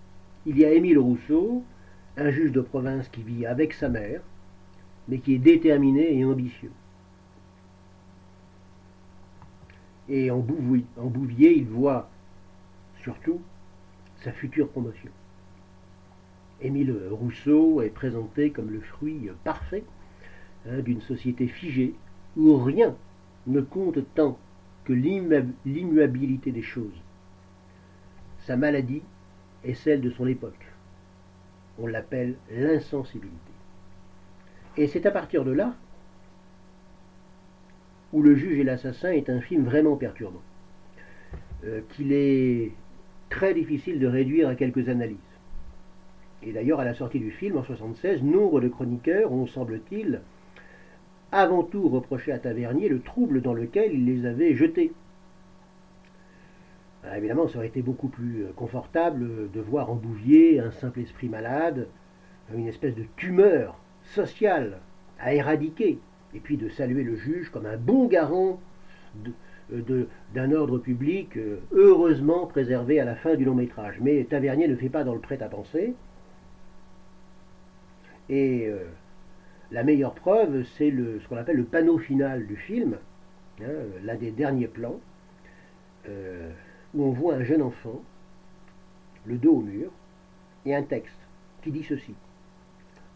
il 0.45 0.59
y 0.59 0.67
a 0.67 0.73
Émile 0.75 0.99
Rousseau, 0.99 1.65
un 2.19 2.29
juge 2.29 2.53
de 2.53 2.61
province 2.61 3.09
qui 3.09 3.23
vit 3.23 3.47
avec 3.47 3.73
sa 3.73 3.89
mère, 3.89 4.21
mais 5.09 5.19
qui 5.19 5.35
est 5.35 5.39
déterminé 5.39 6.19
et 6.19 6.25
ambitieux. 6.25 6.73
Et 10.09 10.31
en, 10.31 10.39
Bouvier, 10.39 11.57
il 11.57 11.67
voit 11.67 12.09
surtout 13.03 13.41
sa 14.23 14.33
future 14.33 14.69
promotion. 14.69 15.11
Émile 16.61 16.97
Rousseau 17.11 17.83
est 17.83 17.91
présenté 17.91 18.51
comme 18.51 18.71
le 18.71 18.81
fruit 18.81 19.29
parfait 19.45 19.85
hein, 20.69 20.79
d'une 20.79 21.03
société 21.03 21.49
figée 21.49 21.95
où 22.37 22.57
rien 22.57 22.95
ne 23.47 23.61
compte 23.61 23.99
tant 24.15 24.39
que 24.85 24.93
l'immuabilité 24.93 26.53
des 26.53 26.63
choses. 26.63 27.03
Sa 28.41 28.57
maladie 28.57 29.03
est 29.65 29.75
celle 29.75 30.01
de 30.01 30.11
son 30.11 30.27
époque. 30.27 30.67
On 31.79 31.87
l'appelle 31.87 32.37
l'insensibilité. 32.51 33.46
Et 34.79 34.87
c'est 34.89 35.07
à 35.07 35.11
partir 35.11 35.45
de 35.45 35.53
là 35.53 35.75
où 38.13 38.23
Le 38.23 38.35
juge 38.35 38.59
et 38.59 38.65
l'assassin 38.65 39.11
est 39.11 39.29
un 39.29 39.41
film 39.41 39.65
vraiment 39.65 39.97
perturbant, 39.97 40.43
euh, 41.65 41.81
qu'il 41.91 42.13
est 42.13 42.73
très 43.31 43.53
difficile 43.53 43.99
de 43.99 44.07
réduire 44.07 44.49
à 44.49 44.55
quelques 44.55 44.89
analyses. 44.89 45.17
Et 46.43 46.53
d'ailleurs, 46.53 46.81
à 46.81 46.85
la 46.85 46.95
sortie 46.95 47.19
du 47.19 47.31
film, 47.31 47.57
en 47.57 47.63
1976, 47.63 48.23
nombre 48.23 48.61
de 48.61 48.69
chroniqueurs 48.69 49.33
ont, 49.33 49.47
semble-t-il, 49.47 50.21
avant 51.33 51.65
tout 51.65 51.89
reproché 51.89 52.31
à 52.31 52.39
Tavernier 52.39 52.89
le 52.89 53.01
trouble 53.01 53.43
dans 53.43 53.55
lequel 53.55 53.93
il 53.93 54.07
les 54.07 54.25
avait 54.25 54.55
jetés. 54.55 54.93
évidemment, 57.15 57.49
ça 57.49 57.59
aurait 57.59 57.67
été 57.67 57.83
beaucoup 57.83 58.09
plus 58.09 58.45
euh, 58.45 58.53
confortable 58.55 59.51
de 59.51 59.61
voir 59.61 59.91
en 59.91 59.97
Bouvier 59.97 60.61
un 60.61 60.71
simple 60.71 61.01
esprit 61.01 61.29
malade, 61.29 61.89
une 62.55 62.69
espèce 62.69 62.95
de 62.95 63.05
tumeur 63.17 63.77
sociale 64.15 64.79
à 65.19 65.35
éradiquer, 65.35 65.99
et 66.35 66.41
puis 66.41 66.57
de 66.57 66.69
saluer 66.69 67.03
le 67.03 67.17
juge 67.17 67.51
comme 67.51 67.67
un 67.67 67.77
bon 67.77 68.07
garant 68.07 68.61
euh, 69.73 70.07
d'un 70.35 70.53
ordre 70.53 70.79
public 70.79 71.37
euh, 71.37 71.59
heureusement 71.73 72.47
préservé 72.47 73.01
à 73.01 73.05
la 73.05 73.17
fin 73.17 73.35
du 73.35 73.45
long 73.45 73.55
métrage. 73.55 73.97
Mais 74.01 74.25
Tavernier 74.25 74.69
ne 74.69 74.77
fait 74.77 74.89
pas 74.89 75.05
dans 75.05 75.15
le 75.15 75.21
prêt-à-penser. 75.21 75.95
Et 78.29 78.69
la 79.71 79.85
meilleure 79.85 80.15
preuve, 80.15 80.65
c'est 80.77 80.91
ce 80.91 81.29
qu'on 81.29 81.37
appelle 81.37 81.59
le 81.59 81.65
panneau 81.65 81.97
final 81.97 82.45
du 82.49 82.57
film, 82.57 82.97
hein, 83.61 83.71
l'un 84.03 84.17
des 84.17 84.33
derniers 84.33 84.67
plans, 84.67 84.99
où 86.93 87.05
on 87.05 87.13
voit 87.13 87.35
un 87.35 87.45
jeune 87.45 87.63
enfant, 87.63 88.03
le 89.27 89.39
dos 89.39 89.59
au 89.59 89.61
mur, 89.61 89.93
et 90.65 90.75
un 90.75 90.83
texte 90.83 91.21
qui 91.63 91.71
dit 91.71 91.85
ceci. 91.85 92.15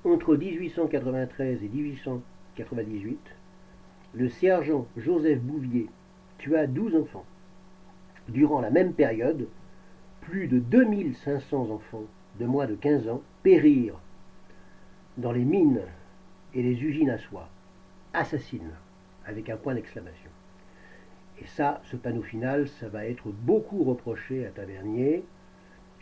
Entre 0.02 0.34
1893 0.34 1.62
et 1.62 1.68
1898, 1.68 3.18
le 4.14 4.28
sergent 4.30 4.86
Joseph 4.96 5.40
Bouvier 5.40 5.88
tua 6.38 6.66
12 6.66 6.96
enfants. 6.96 7.26
Durant 8.28 8.62
la 8.62 8.70
même 8.70 8.94
période, 8.94 9.46
plus 10.22 10.48
de 10.48 10.58
2500 10.58 11.70
enfants 11.70 12.04
de 12.38 12.46
moins 12.46 12.66
de 12.66 12.76
15 12.76 13.08
ans 13.10 13.20
périrent 13.42 14.00
dans 15.18 15.32
les 15.32 15.44
mines 15.44 15.82
et 16.54 16.62
les 16.62 16.82
usines 16.82 17.10
à 17.10 17.18
soie. 17.18 17.50
Assassines, 18.14 18.72
avec 19.26 19.50
un 19.50 19.58
point 19.58 19.74
d'exclamation. 19.74 20.30
Et 21.42 21.46
ça, 21.46 21.82
ce 21.84 21.96
panneau 21.96 22.22
final, 22.22 22.68
ça 22.68 22.88
va 22.88 23.04
être 23.04 23.28
beaucoup 23.28 23.84
reproché 23.84 24.46
à 24.46 24.50
Tavernier, 24.50 25.24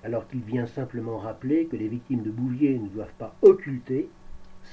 alors 0.04 0.28
qu'il 0.28 0.40
vient 0.40 0.66
simplement 0.66 1.18
rappeler 1.18 1.66
que 1.66 1.76
les 1.76 1.88
victimes 1.88 2.22
de 2.22 2.30
Bouvier 2.30 2.78
ne 2.78 2.88
doivent 2.88 3.14
pas 3.18 3.34
occulter 3.42 4.08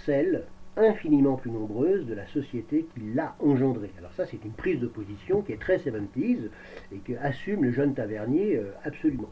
celles 0.05 0.45
infiniment 0.77 1.35
plus 1.35 1.51
nombreuses 1.51 2.05
de 2.05 2.13
la 2.13 2.27
société 2.27 2.85
qui 2.93 3.13
l'a 3.13 3.35
engendrée. 3.39 3.91
Alors 3.97 4.11
ça, 4.13 4.25
c'est 4.25 4.43
une 4.43 4.51
prise 4.51 4.79
de 4.79 4.87
position 4.87 5.41
qui 5.41 5.53
est 5.53 5.61
très 5.61 5.79
70 5.79 6.49
et 6.93 6.97
que 6.97 7.13
assume 7.21 7.63
le 7.63 7.71
jeune 7.71 7.93
Tavernier 7.93 8.57
euh, 8.57 8.71
absolument. 8.83 9.29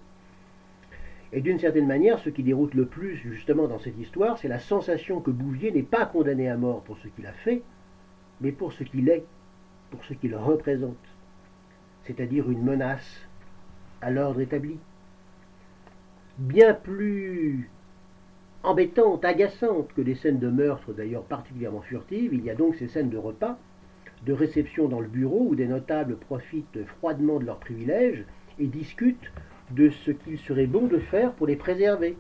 Et 1.34 1.41
d'une 1.41 1.60
certaine 1.60 1.88
manière, 1.88 2.19
ce 2.19 2.29
qui 2.29 2.43
déroute 2.43 2.75
le 2.75 2.86
plus 2.86 3.17
justement 3.17 3.67
dans 3.67 3.79
cette 3.79 3.97
histoire, 3.99 4.38
c'est 4.38 4.47
la 4.47 4.60
sensation 4.60 5.19
que 5.19 5.32
Bouvier 5.32 5.71
n'est 5.71 5.84
pas 5.84 6.06
condamné 6.06 6.47
à 6.47 6.56
mort 6.58 6.82
pour 6.84 6.97
ce 6.99 7.08
qu'il 7.10 7.25
a 7.25 7.34
fait, 7.34 7.62
mais 8.39 8.51
pour 8.51 8.71
ce 8.71 8.84
qu'il 8.84 9.10
est, 9.10 9.25
pour 9.91 10.03
ce 10.06 10.13
qu'il 10.13 10.36
représente 10.36 10.97
c'est-à-dire 12.06 12.49
une 12.49 12.63
menace 12.63 13.21
à 14.01 14.12
l'ordre 14.12 14.41
établi. 14.41 14.77
Bien 16.37 16.73
plus 16.73 17.69
embêtante, 18.63 19.23
agaçante 19.23 19.93
que 19.93 20.01
les 20.01 20.15
scènes 20.15 20.39
de 20.39 20.49
meurtre, 20.49 20.93
d'ailleurs 20.93 21.23
particulièrement 21.23 21.81
furtives, 21.81 22.33
il 22.33 22.43
y 22.43 22.49
a 22.49 22.55
donc 22.55 22.75
ces 22.75 22.87
scènes 22.87 23.09
de 23.09 23.17
repas, 23.17 23.59
de 24.25 24.33
réception 24.33 24.87
dans 24.87 24.99
le 24.99 25.07
bureau 25.07 25.47
où 25.49 25.55
des 25.55 25.67
notables 25.67 26.15
profitent 26.15 26.85
froidement 26.85 27.39
de 27.39 27.45
leurs 27.45 27.59
privilèges 27.59 28.25
et 28.57 28.67
discutent 28.67 29.31
de 29.71 29.89
ce 29.89 30.11
qu'il 30.11 30.39
serait 30.39 30.65
bon 30.65 30.87
de 30.87 30.99
faire 30.99 31.33
pour 31.33 31.45
les 31.45 31.55
préserver. 31.55 32.17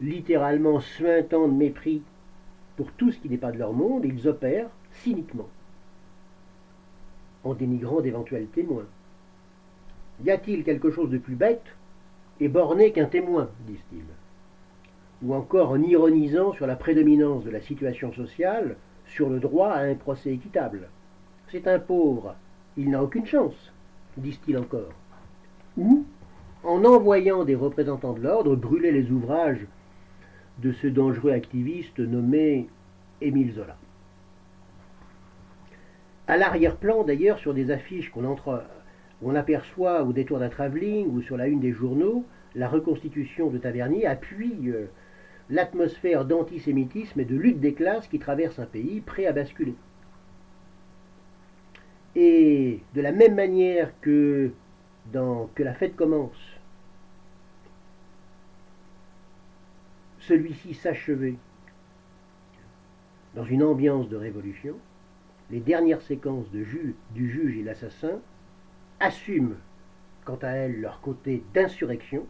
Littéralement 0.00 0.80
suintant 0.80 1.46
de 1.46 1.52
mépris 1.52 2.02
pour 2.76 2.90
tout 2.92 3.12
ce 3.12 3.18
qui 3.18 3.28
n'est 3.28 3.36
pas 3.36 3.52
de 3.52 3.58
leur 3.58 3.72
monde, 3.72 4.04
ils 4.04 4.26
opèrent 4.26 4.70
cyniquement 4.90 5.48
en 7.44 7.54
dénigrant 7.54 8.00
d'éventuels 8.00 8.46
témoins. 8.46 8.86
Y 10.22 10.30
a-t-il 10.30 10.64
quelque 10.64 10.90
chose 10.90 11.10
de 11.10 11.18
plus 11.18 11.34
bête 11.34 11.64
et 12.40 12.48
borné 12.48 12.92
qu'un 12.92 13.06
témoin 13.06 13.48
disent-ils? 13.66 14.04
Ou 15.22 15.34
encore 15.34 15.70
en 15.70 15.82
ironisant 15.82 16.52
sur 16.52 16.66
la 16.66 16.76
prédominance 16.76 17.44
de 17.44 17.50
la 17.50 17.60
situation 17.60 18.12
sociale 18.12 18.76
sur 19.06 19.28
le 19.28 19.40
droit 19.40 19.70
à 19.70 19.82
un 19.82 19.94
procès 19.94 20.32
équitable. 20.32 20.88
C'est 21.50 21.66
un 21.66 21.78
pauvre, 21.78 22.36
il 22.76 22.90
n'a 22.90 23.02
aucune 23.02 23.26
chance, 23.26 23.72
disent-ils 24.16 24.58
encore. 24.58 24.92
Ou 25.76 26.04
en 26.62 26.84
envoyant 26.84 27.44
des 27.44 27.54
représentants 27.54 28.14
de 28.14 28.22
l'ordre 28.22 28.56
brûler 28.56 28.92
les 28.92 29.10
ouvrages 29.10 29.66
de 30.58 30.72
ce 30.72 30.86
dangereux 30.86 31.32
activiste 31.32 31.98
nommé 31.98 32.68
Émile 33.20 33.52
Zola. 33.52 33.76
À 36.26 36.36
l'arrière-plan, 36.36 37.04
d'ailleurs, 37.04 37.38
sur 37.38 37.52
des 37.52 37.70
affiches 37.70 38.10
qu'on 38.10 38.24
entre, 38.24 38.64
on 39.22 39.34
aperçoit 39.34 40.02
au 40.04 40.12
détour 40.12 40.38
d'un 40.38 40.48
travelling 40.48 41.06
ou 41.08 41.22
sur 41.22 41.36
la 41.36 41.46
une 41.46 41.60
des 41.60 41.72
journaux, 41.72 42.24
la 42.54 42.68
reconstitution 42.68 43.50
de 43.50 43.58
Tavernier 43.58 44.06
appuie 44.06 44.68
euh, 44.68 44.86
l'atmosphère 45.50 46.24
d'antisémitisme 46.24 47.20
et 47.20 47.24
de 47.24 47.36
lutte 47.36 47.60
des 47.60 47.74
classes 47.74 48.06
qui 48.08 48.18
traverse 48.18 48.58
un 48.58 48.66
pays 48.66 49.00
prêt 49.00 49.26
à 49.26 49.32
basculer. 49.32 49.74
Et 52.16 52.80
de 52.94 53.00
la 53.00 53.12
même 53.12 53.34
manière 53.34 53.92
que 54.00 54.52
dans 55.12 55.50
Que 55.54 55.62
la 55.62 55.74
fête 55.74 55.96
commence, 55.96 56.58
celui-ci 60.20 60.74
s'achevait 60.74 61.36
dans 63.34 63.44
une 63.44 63.62
ambiance 63.62 64.08
de 64.08 64.16
révolution, 64.16 64.76
les 65.50 65.60
dernières 65.60 66.00
séquences 66.00 66.50
de 66.52 66.64
du 67.10 67.30
juge 67.30 67.58
et 67.58 67.62
l'assassin 67.62 68.20
assument 69.00 69.56
quant 70.24 70.38
à 70.42 70.50
elles 70.50 70.80
leur 70.80 71.00
côté 71.00 71.42
d'insurrection 71.52 72.26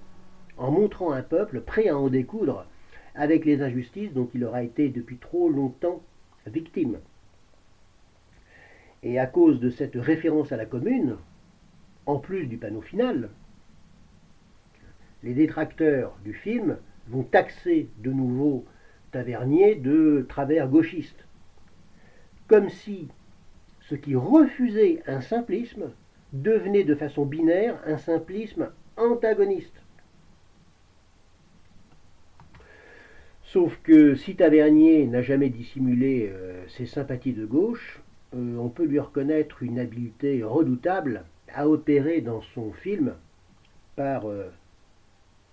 en 0.56 0.70
montrant 0.70 1.12
un 1.12 1.22
peuple 1.22 1.60
prêt 1.60 1.88
à 1.88 1.98
en 1.98 2.08
découdre 2.08 2.66
avec 3.14 3.44
les 3.44 3.62
injustices 3.62 4.12
dont 4.12 4.28
il 4.34 4.44
aura 4.44 4.62
été 4.62 4.88
depuis 4.88 5.18
trop 5.18 5.48
longtemps 5.48 6.02
victime. 6.46 6.98
Et 9.02 9.18
à 9.18 9.26
cause 9.26 9.60
de 9.60 9.70
cette 9.70 9.96
référence 9.96 10.52
à 10.52 10.56
la 10.56 10.66
commune, 10.66 11.16
en 12.06 12.18
plus 12.18 12.46
du 12.46 12.56
panneau 12.56 12.80
final, 12.80 13.30
les 15.22 15.34
détracteurs 15.34 16.16
du 16.24 16.34
film 16.34 16.78
vont 17.08 17.22
taxer 17.22 17.88
de 17.98 18.12
nouveau 18.12 18.64
Tavernier 19.12 19.76
de 19.76 20.26
travers 20.28 20.68
gauchiste 20.68 21.24
comme 22.48 22.68
si 22.68 23.08
ce 23.82 23.94
qui 23.94 24.14
refusait 24.14 25.02
un 25.06 25.20
simplisme 25.20 25.90
devenait 26.34 26.84
de 26.84 26.96
façon 26.96 27.24
binaire 27.24 27.78
un 27.86 27.96
simplisme 27.96 28.68
antagoniste. 28.96 29.80
Sauf 33.44 33.78
que 33.84 34.16
si 34.16 34.34
Tavernier 34.34 35.06
n'a 35.06 35.22
jamais 35.22 35.48
dissimulé 35.48 36.28
euh, 36.32 36.66
ses 36.66 36.86
sympathies 36.86 37.34
de 37.34 37.46
gauche, 37.46 38.00
euh, 38.34 38.56
on 38.56 38.68
peut 38.68 38.84
lui 38.84 38.98
reconnaître 38.98 39.62
une 39.62 39.78
habileté 39.78 40.42
redoutable 40.42 41.24
à 41.54 41.68
opérer 41.68 42.20
dans 42.20 42.40
son 42.40 42.72
film 42.72 43.14
par 43.94 44.28
euh, 44.28 44.50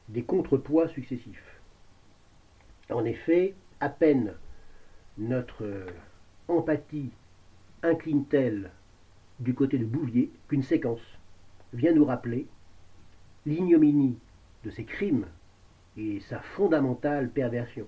des 0.10 0.24
contrepoids 0.24 0.88
successifs. 0.88 1.62
En 2.89 3.06
effet, 3.06 3.54
à 3.80 3.89
peine 3.89 4.34
notre 5.20 5.63
empathie 6.48 7.12
incline-t-elle 7.84 8.72
du 9.41 9.54
côté 9.54 9.77
de 9.77 9.86
Bouvier 9.86 10.32
qu'une 10.47 10.63
séquence 10.63 11.01
vient 11.73 11.93
nous 11.93 12.06
rappeler 12.06 12.45
l'ignominie 13.45 14.17
de 14.63 14.69
ses 14.69 14.84
crimes 14.84 15.25
et 15.97 16.19
sa 16.30 16.39
fondamentale 16.39 17.30
perversion. 17.30 17.88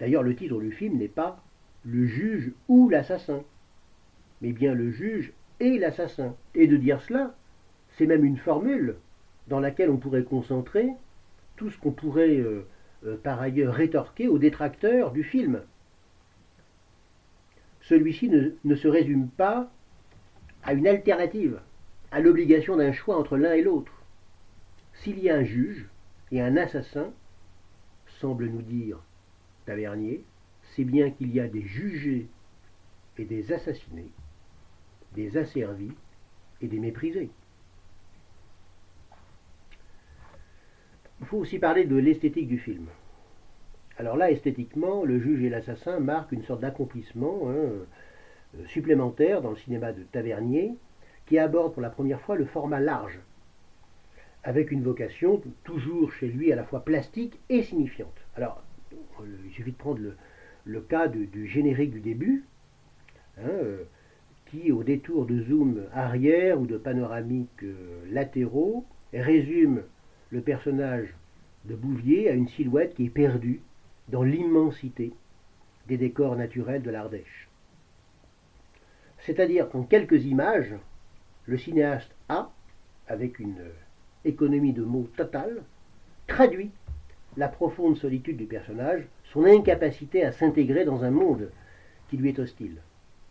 D'ailleurs, 0.00 0.24
le 0.24 0.34
titre 0.34 0.60
du 0.60 0.72
film 0.72 0.98
n'est 0.98 1.08
pas 1.08 1.42
le 1.84 2.06
juge 2.06 2.52
ou 2.68 2.88
l'assassin, 2.88 3.42
mais 4.40 4.52
bien 4.52 4.74
le 4.74 4.90
juge 4.90 5.32
et 5.60 5.78
l'assassin. 5.78 6.34
Et 6.54 6.66
de 6.66 6.76
dire 6.76 7.00
cela, 7.02 7.34
c'est 7.96 8.06
même 8.06 8.24
une 8.24 8.36
formule 8.36 8.96
dans 9.46 9.60
laquelle 9.60 9.90
on 9.90 9.96
pourrait 9.96 10.24
concentrer 10.24 10.88
tout 11.56 11.70
ce 11.70 11.78
qu'on 11.78 11.92
pourrait 11.92 12.38
euh, 12.38 12.66
euh, 13.06 13.16
par 13.16 13.40
ailleurs 13.40 13.74
rétorquer 13.74 14.26
aux 14.26 14.38
détracteurs 14.38 15.12
du 15.12 15.22
film 15.22 15.60
celui-ci 17.92 18.30
ne, 18.30 18.74
se 18.74 18.88
résume 18.88 19.28
pas 19.28 19.70
à 20.62 20.72
une 20.72 20.86
alternative, 20.86 21.60
à 22.10 22.20
l'obligation 22.20 22.78
d'un 22.78 22.92
choix 22.92 23.18
entre 23.18 23.36
l'un 23.36 23.52
et 23.52 23.60
l'autre. 23.60 23.92
S'il 24.94 25.18
y 25.18 25.28
a 25.28 25.36
un 25.36 25.44
juge 25.44 25.90
et 26.30 26.40
un 26.40 26.56
assassin, 26.56 27.12
semble 28.18 28.46
nous 28.46 28.62
dire 28.62 28.98
Tavernier, 29.66 30.24
c'est 30.74 30.84
bien 30.84 31.10
qu'il 31.10 31.34
y 31.34 31.40
a 31.40 31.48
des 31.48 31.60
jugés 31.60 32.28
et 33.18 33.26
des 33.26 33.52
assassinés, 33.52 34.10
des 35.14 35.36
asservis 35.36 35.92
et 36.62 36.68
des 36.68 36.78
méprisés. 36.78 37.28
Il 41.20 41.26
faut 41.26 41.36
aussi 41.36 41.58
parler 41.58 41.84
de 41.84 41.96
l'esthétique 41.96 42.48
du 42.48 42.58
film. 42.58 42.86
Alors 43.98 44.16
là, 44.16 44.30
esthétiquement, 44.30 45.04
le 45.04 45.18
juge 45.18 45.42
et 45.42 45.50
l'assassin 45.50 46.00
marquent 46.00 46.32
une 46.32 46.44
sorte 46.44 46.60
d'accomplissement 46.60 47.42
hein, 47.48 47.54
euh, 47.54 48.66
supplémentaire 48.66 49.42
dans 49.42 49.50
le 49.50 49.56
cinéma 49.56 49.92
de 49.92 50.02
Tavernier, 50.02 50.74
qui 51.26 51.38
aborde 51.38 51.74
pour 51.74 51.82
la 51.82 51.90
première 51.90 52.20
fois 52.20 52.36
le 52.36 52.46
format 52.46 52.80
large, 52.80 53.20
avec 54.44 54.70
une 54.70 54.82
vocation 54.82 55.40
toujours 55.64 56.12
chez 56.12 56.28
lui 56.28 56.52
à 56.52 56.56
la 56.56 56.64
fois 56.64 56.84
plastique 56.84 57.38
et 57.48 57.62
signifiante. 57.62 58.16
Alors, 58.34 58.62
il 59.46 59.52
suffit 59.52 59.72
de 59.72 59.76
prendre 59.76 60.00
le, 60.64 60.80
cas 60.80 61.08
du 61.08 61.46
générique 61.46 61.92
du 61.92 62.00
début, 62.00 62.44
hein, 63.38 63.42
euh, 63.46 63.84
qui, 64.46 64.72
au 64.72 64.82
détour 64.82 65.26
de 65.26 65.42
zoom 65.42 65.82
arrière 65.94 66.60
ou 66.60 66.66
de 66.66 66.76
panoramiques 66.76 67.62
euh, 67.62 68.04
latéraux, 68.10 68.84
résume 69.12 69.82
le 70.30 70.40
personnage 70.40 71.14
de 71.66 71.74
Bouvier 71.74 72.28
à 72.30 72.32
une 72.32 72.48
silhouette 72.48 72.94
qui 72.94 73.06
est 73.06 73.10
perdue 73.10 73.60
dans 74.12 74.22
l'immensité 74.22 75.12
des 75.88 75.96
décors 75.96 76.36
naturels 76.36 76.82
de 76.82 76.90
l'Ardèche. 76.90 77.48
C'est-à-dire 79.20 79.68
qu'en 79.70 79.82
quelques 79.82 80.24
images, 80.26 80.74
le 81.46 81.58
cinéaste 81.58 82.14
a, 82.28 82.52
avec 83.08 83.38
une 83.38 83.62
économie 84.24 84.74
de 84.74 84.82
mots 84.82 85.08
totale, 85.16 85.62
traduit 86.26 86.70
la 87.36 87.48
profonde 87.48 87.96
solitude 87.96 88.36
du 88.36 88.44
personnage, 88.44 89.04
son 89.32 89.44
incapacité 89.44 90.22
à 90.24 90.32
s'intégrer 90.32 90.84
dans 90.84 91.02
un 91.02 91.10
monde 91.10 91.50
qui 92.10 92.18
lui 92.18 92.28
est 92.28 92.38
hostile. 92.38 92.76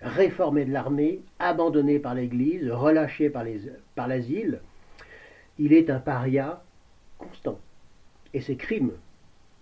Réformé 0.01 0.65
de 0.65 0.71
l'armée, 0.71 1.21
abandonné 1.37 1.99
par 1.99 2.15
l'Église, 2.15 2.69
relâché 2.71 3.29
par 3.29 4.07
l'asile, 4.07 4.61
il 5.59 5.73
est 5.73 5.91
un 5.91 5.99
paria 5.99 6.63
constant. 7.19 7.59
Et 8.33 8.41
ses 8.41 8.55
crimes 8.55 8.93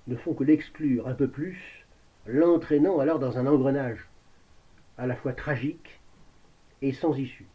ne 0.10 0.16
font 0.16 0.34
que 0.34 0.44
l'exclure 0.44 1.08
un 1.08 1.14
peu 1.14 1.28
plus, 1.28 1.86
l'entraînant 2.26 3.00
alors 3.00 3.20
dans 3.20 3.38
un 3.38 3.48
engrenage 3.48 4.10
à 4.98 5.08
la 5.08 5.16
fois 5.16 5.34
tragique 5.34 6.02
et 6.82 6.92
sans 6.92 7.16
issue. 7.16 7.48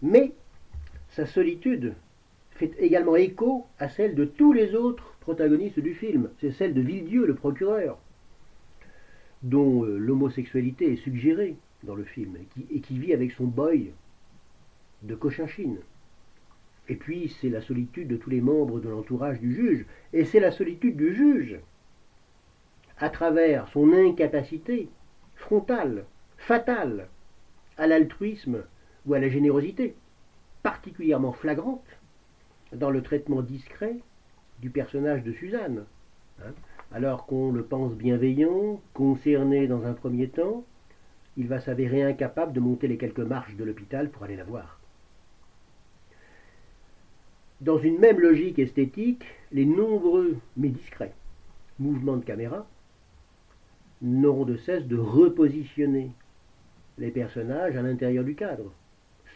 Mais 0.00 0.32
sa 1.10 1.26
solitude 1.26 1.94
fait 2.50 2.72
également 2.78 3.16
écho 3.16 3.66
à 3.78 3.88
celle 3.88 4.14
de 4.14 4.24
tous 4.24 4.52
les 4.52 4.74
autres 4.74 5.14
protagonistes 5.20 5.80
du 5.80 5.94
film. 5.94 6.30
C'est 6.40 6.50
celle 6.50 6.74
de 6.74 6.80
Villedieu, 6.80 7.26
le 7.26 7.34
procureur, 7.34 7.98
dont 9.42 9.84
euh, 9.84 9.98
l'homosexualité 9.98 10.92
est 10.92 10.96
suggérée 10.96 11.56
dans 11.84 11.94
le 11.94 12.04
film 12.04 12.36
et 12.70 12.80
qui, 12.80 12.98
vit 12.98 13.12
avec 13.12 13.32
son 13.32 13.44
boy 13.44 13.92
de 15.02 15.14
Cochinchine. 15.14 15.78
Et 16.88 16.96
puis 16.96 17.34
c'est 17.40 17.48
la 17.48 17.60
solitude 17.60 18.08
de 18.08 18.16
tous 18.16 18.30
les 18.30 18.40
membres 18.40 18.80
de 18.80 18.88
l'entourage 18.88 19.40
du 19.40 19.54
juge, 19.54 19.84
et 20.12 20.24
c'est 20.24 20.40
la 20.40 20.50
solitude 20.50 20.96
du 20.96 21.14
juge 21.14 21.58
à 23.02 23.10
travers 23.10 23.66
son 23.72 23.92
incapacité 23.92 24.88
frontale, 25.34 26.04
fatale, 26.38 27.08
à 27.76 27.88
l'altruisme 27.88 28.62
ou 29.06 29.14
à 29.14 29.18
la 29.18 29.28
générosité, 29.28 29.96
particulièrement 30.62 31.32
flagrante 31.32 31.98
dans 32.72 32.90
le 32.90 33.02
traitement 33.02 33.42
discret 33.42 33.96
du 34.60 34.70
personnage 34.70 35.24
de 35.24 35.32
Suzanne. 35.32 35.84
Hein. 36.40 36.52
Alors 36.92 37.26
qu'on 37.26 37.50
le 37.50 37.64
pense 37.64 37.92
bienveillant, 37.94 38.80
concerné 38.94 39.66
dans 39.66 39.84
un 39.84 39.94
premier 39.94 40.28
temps, 40.28 40.64
il 41.36 41.48
va 41.48 41.58
s'avérer 41.58 42.04
incapable 42.04 42.52
de 42.52 42.60
monter 42.60 42.86
les 42.86 42.98
quelques 42.98 43.18
marches 43.18 43.56
de 43.56 43.64
l'hôpital 43.64 44.10
pour 44.10 44.22
aller 44.22 44.36
la 44.36 44.44
voir. 44.44 44.78
Dans 47.60 47.78
une 47.78 47.98
même 47.98 48.20
logique 48.20 48.60
esthétique, 48.60 49.24
les 49.50 49.66
nombreux 49.66 50.36
mais 50.56 50.68
discrets 50.68 51.14
mouvements 51.80 52.16
de 52.16 52.24
caméra 52.24 52.64
n'auront 54.02 54.44
de 54.44 54.56
cesse 54.56 54.86
de 54.86 54.98
repositionner 54.98 56.10
les 56.98 57.10
personnages 57.10 57.76
à 57.76 57.82
l'intérieur 57.82 58.24
du 58.24 58.34
cadre, 58.34 58.72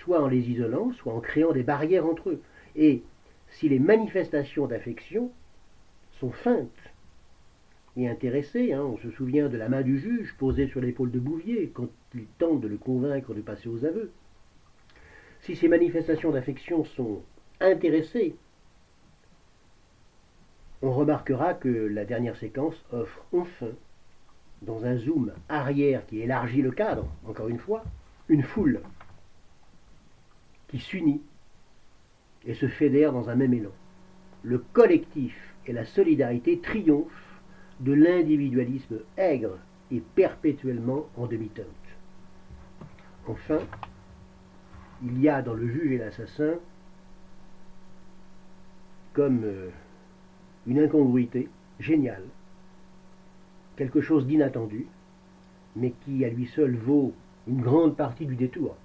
soit 0.01 0.23
en 0.23 0.29
les 0.29 0.51
isolant, 0.51 0.93
soit 0.93 1.15
en 1.15 1.21
créant 1.21 1.53
des 1.53 1.63
barrières 1.63 2.07
entre 2.07 2.31
eux. 2.31 2.43
Et 2.75 3.03
si 3.49 3.69
les 3.69 3.79
manifestations 3.79 4.67
d'affection 4.67 5.31
sont 6.21 6.31
feintes 6.31 6.71
et 7.97 8.09
intéressées, 8.09 8.73
hein, 8.73 8.83
on 8.83 8.99
se 8.99 9.11
souvient 9.11 9.49
de 9.49 9.57
la 9.57 9.69
main 9.69 9.83
du 9.83 9.99
juge 9.99 10.35
posée 10.39 10.67
sur 10.67 10.81
l'épaule 10.81 11.11
de 11.11 11.19
Bouvier 11.19 11.71
quand 11.73 11.89
il 12.15 12.27
tente 12.39 12.61
de 12.61 12.69
le 12.69 12.77
convaincre 12.77 13.35
de 13.35 13.41
passer 13.41 13.69
aux 13.69 13.85
aveux, 13.85 14.11
si 15.41 15.55
ces 15.55 15.69
manifestations 15.69 16.33
d'affection 16.33 16.85
sont 16.85 17.23
intéressées, 17.61 18.35
on 20.83 20.93
remarquera 20.93 21.55
que 21.55 21.69
la 21.69 22.05
dernière 22.05 22.37
séquence 22.37 22.85
offre 22.93 23.25
enfin 23.33 23.71
dans 24.63 24.85
un 24.85 24.97
zoom 24.97 25.33
arrière 25.49 26.07
qui 26.07 26.21
élargit 26.21 26.63
le 26.63 26.71
cadre, 26.71 27.07
encore 27.27 27.49
une 27.49 27.59
fois, 27.59 27.85
une 28.29 28.43
foule 28.43 28.81
qui 30.69 30.79
s'unit 30.79 31.21
et 32.47 32.55
se 32.55 32.67
fédère 32.67 33.13
dans 33.13 33.29
un 33.29 33.35
même 33.35 33.55
élan. 33.55 33.71
Le 34.43 34.59
collectif 34.59 35.37
et 35.67 35.73
la 35.73 35.85
solidarité 35.85 36.61
triomphent 36.61 37.41
de 37.81 37.93
l'individualisme 37.93 38.99
aigre 39.17 39.59
et 39.91 40.01
perpétuellement 40.01 41.07
en 41.17 41.27
demi-teinte. 41.27 41.67
Enfin, 43.27 43.59
il 45.03 45.21
y 45.21 45.29
a 45.29 45.43
dans 45.43 45.55
le 45.55 45.69
juge 45.69 45.93
et 45.93 45.99
l'assassin 45.99 46.55
comme 49.13 49.43
euh, 49.45 49.71
une 50.67 50.79
incongruité 50.79 51.49
géniale 51.81 52.25
quelque 53.77 54.01
chose 54.01 54.27
d'inattendu, 54.27 54.87
mais 55.77 55.93
qui 56.05 56.25
à 56.25 56.29
lui 56.29 56.47
seul 56.47 56.75
vaut 56.75 57.13
une 57.47 57.61
grande 57.61 57.97
partie 57.97 58.27
du 58.27 58.35
détour. 58.35 58.77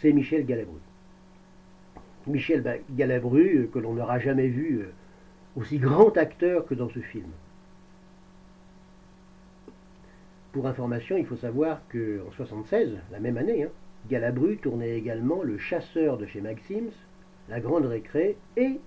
C'est 0.00 0.12
Michel 0.12 0.46
Galabru. 0.46 0.78
Michel 2.26 2.82
Galabru, 2.90 3.58
euh, 3.58 3.70
que 3.72 3.78
l'on 3.78 3.94
n'aura 3.94 4.18
jamais 4.18 4.48
vu 4.48 4.80
euh, 4.80 4.92
aussi 5.56 5.78
grand 5.78 6.16
acteur 6.16 6.66
que 6.66 6.74
dans 6.74 6.88
ce 6.88 7.00
film. 7.00 7.30
Pour 10.52 10.66
information, 10.66 11.16
il 11.16 11.26
faut 11.26 11.36
savoir 11.36 11.80
qu'en 11.90 11.98
1976, 11.98 12.98
la 13.10 13.20
même 13.20 13.38
année, 13.38 13.64
hein, 13.64 13.70
Galabru 14.08 14.56
tournait 14.58 14.96
également 14.96 15.42
Le 15.42 15.58
Chasseur 15.58 16.16
de 16.16 16.26
chez 16.26 16.40
Maxims, 16.40 16.92
La 17.48 17.60
Grande 17.60 17.86
Récré 17.86 18.36
et 18.56 18.78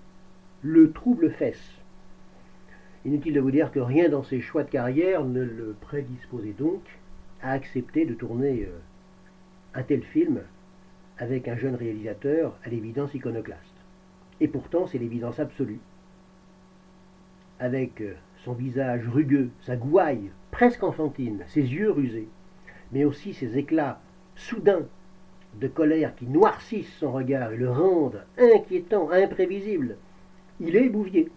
Le 0.62 0.92
Trouble 0.92 1.30
Fesse. 1.30 1.81
Inutile 3.04 3.34
de 3.34 3.40
vous 3.40 3.50
dire 3.50 3.72
que 3.72 3.80
rien 3.80 4.08
dans 4.08 4.22
ses 4.22 4.40
choix 4.40 4.62
de 4.62 4.70
carrière 4.70 5.24
ne 5.24 5.42
le 5.42 5.74
prédisposait 5.80 6.54
donc 6.56 6.82
à 7.42 7.50
accepter 7.50 8.06
de 8.06 8.14
tourner 8.14 8.68
euh, 8.68 8.78
un 9.74 9.82
tel 9.82 10.02
film 10.02 10.42
avec 11.18 11.48
un 11.48 11.56
jeune 11.56 11.74
réalisateur 11.74 12.56
à 12.64 12.68
l'évidence 12.68 13.12
iconoclaste. 13.14 13.74
Et 14.40 14.46
pourtant, 14.46 14.86
c'est 14.86 14.98
l'évidence 14.98 15.40
absolue. 15.40 15.80
Avec 17.58 18.00
euh, 18.00 18.14
son 18.44 18.52
visage 18.52 19.08
rugueux, 19.08 19.50
sa 19.62 19.74
gouaille 19.74 20.30
presque 20.52 20.84
enfantine, 20.84 21.42
ses 21.48 21.62
yeux 21.62 21.90
rusés, 21.90 22.28
mais 22.92 23.04
aussi 23.04 23.34
ses 23.34 23.58
éclats 23.58 24.00
soudains 24.36 24.86
de 25.60 25.66
colère 25.66 26.14
qui 26.14 26.26
noircissent 26.26 26.96
son 26.98 27.10
regard 27.10 27.52
et 27.52 27.56
le 27.56 27.70
rendent 27.70 28.22
inquiétant, 28.38 29.10
imprévisible, 29.10 29.96
il 30.60 30.76
est 30.76 30.88
Bouvier 30.88 31.30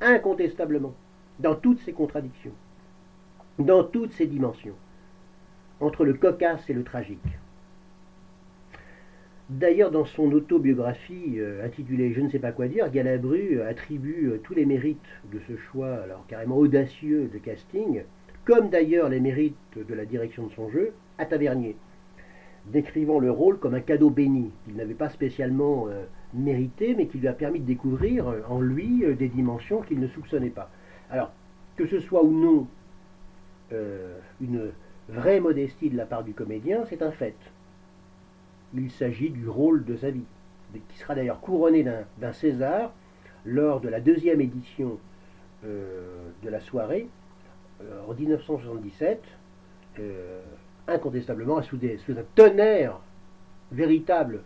incontestablement, 0.00 0.94
dans 1.40 1.54
toutes 1.54 1.80
ses 1.80 1.92
contradictions, 1.92 2.52
dans 3.58 3.84
toutes 3.84 4.12
ses 4.12 4.26
dimensions, 4.26 4.74
entre 5.80 6.04
le 6.04 6.14
cocasse 6.14 6.68
et 6.70 6.74
le 6.74 6.84
tragique. 6.84 7.20
D'ailleurs, 9.48 9.92
dans 9.92 10.04
son 10.04 10.32
autobiographie 10.32 11.38
euh, 11.38 11.64
intitulée 11.64 12.12
Je 12.12 12.20
ne 12.20 12.28
sais 12.28 12.40
pas 12.40 12.50
quoi 12.50 12.66
dire, 12.66 12.90
Galabru 12.90 13.60
attribue 13.62 14.30
euh, 14.30 14.40
tous 14.42 14.54
les 14.54 14.66
mérites 14.66 14.98
de 15.32 15.38
ce 15.46 15.56
choix, 15.56 15.94
alors 15.94 16.26
carrément 16.26 16.56
audacieux 16.56 17.30
de 17.32 17.38
casting, 17.38 18.02
comme 18.44 18.70
d'ailleurs 18.70 19.08
les 19.08 19.20
mérites 19.20 19.56
de 19.76 19.94
la 19.94 20.04
direction 20.04 20.48
de 20.48 20.52
son 20.52 20.68
jeu, 20.68 20.92
à 21.18 21.26
Tavernier, 21.26 21.76
décrivant 22.66 23.20
le 23.20 23.30
rôle 23.30 23.58
comme 23.58 23.74
un 23.74 23.80
cadeau 23.80 24.10
béni 24.10 24.50
qu'il 24.64 24.74
n'avait 24.74 24.94
pas 24.94 25.10
spécialement 25.10 25.86
euh, 25.88 26.04
mérité, 26.36 26.94
mais 26.94 27.06
qui 27.06 27.18
lui 27.18 27.28
a 27.28 27.32
permis 27.32 27.60
de 27.60 27.66
découvrir 27.66 28.28
euh, 28.28 28.42
en 28.48 28.60
lui 28.60 29.04
euh, 29.04 29.14
des 29.14 29.28
dimensions 29.28 29.82
qu'il 29.82 30.00
ne 30.00 30.08
soupçonnait 30.08 30.50
pas. 30.50 30.70
Alors, 31.10 31.32
que 31.76 31.86
ce 31.86 32.00
soit 32.00 32.22
ou 32.22 32.30
non 32.30 32.66
euh, 33.72 34.18
une 34.40 34.70
vraie 35.08 35.40
modestie 35.40 35.90
de 35.90 35.96
la 35.96 36.06
part 36.06 36.24
du 36.24 36.32
comédien, 36.32 36.84
c'est 36.88 37.02
un 37.02 37.12
fait. 37.12 37.36
Il 38.74 38.90
s'agit 38.90 39.30
du 39.30 39.48
rôle 39.48 39.84
de 39.84 39.96
sa 39.96 40.10
vie, 40.10 40.24
qui 40.88 40.98
sera 40.98 41.14
d'ailleurs 41.14 41.40
couronné 41.40 41.84
d'un 41.84 42.32
César 42.32 42.92
lors 43.44 43.80
de 43.80 43.88
la 43.88 44.00
deuxième 44.00 44.40
édition 44.40 44.98
de 45.62 46.48
la 46.50 46.60
soirée 46.60 47.08
en 48.08 48.12
1977, 48.12 49.22
incontestablement 50.88 51.62
sous, 51.62 51.78
sous 52.04 52.12
un 52.12 52.24
tonnerre 52.34 52.98
véritable 53.70 54.42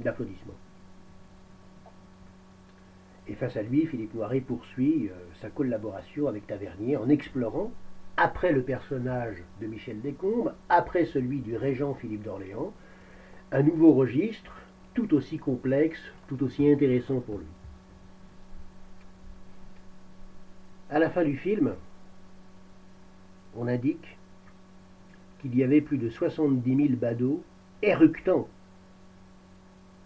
d'applaudissements. 0.00 0.54
Et 3.28 3.34
face 3.34 3.56
à 3.56 3.62
lui, 3.62 3.86
Philippe 3.86 4.14
Noiret 4.14 4.40
poursuit 4.40 5.08
euh, 5.08 5.14
sa 5.40 5.50
collaboration 5.50 6.28
avec 6.28 6.46
Tavernier 6.46 6.96
en 6.96 7.08
explorant, 7.08 7.72
après 8.16 8.52
le 8.52 8.62
personnage 8.62 9.36
de 9.60 9.66
Michel 9.66 10.00
Descombes, 10.00 10.54
après 10.68 11.06
celui 11.06 11.40
du 11.40 11.56
régent 11.56 11.94
Philippe 11.94 12.22
d'Orléans, 12.22 12.72
un 13.52 13.62
nouveau 13.62 13.92
registre, 13.92 14.52
tout 14.94 15.12
aussi 15.14 15.38
complexe, 15.38 16.00
tout 16.28 16.42
aussi 16.42 16.70
intéressant 16.70 17.20
pour 17.20 17.38
lui. 17.38 17.46
À 20.88 20.98
la 20.98 21.10
fin 21.10 21.24
du 21.24 21.36
film, 21.36 21.74
on 23.56 23.66
indique 23.66 24.16
qu'il 25.40 25.56
y 25.56 25.64
avait 25.64 25.80
plus 25.80 25.98
de 25.98 26.08
70 26.08 26.76
000 26.76 26.88
badauds 26.96 27.42
éructant 27.82 28.48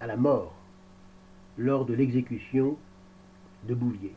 à 0.00 0.06
la 0.06 0.16
mort 0.16 0.54
lors 1.58 1.84
de 1.84 1.94
l'exécution 1.94 2.76
de 3.68 3.74
Bouvier. 3.74 4.14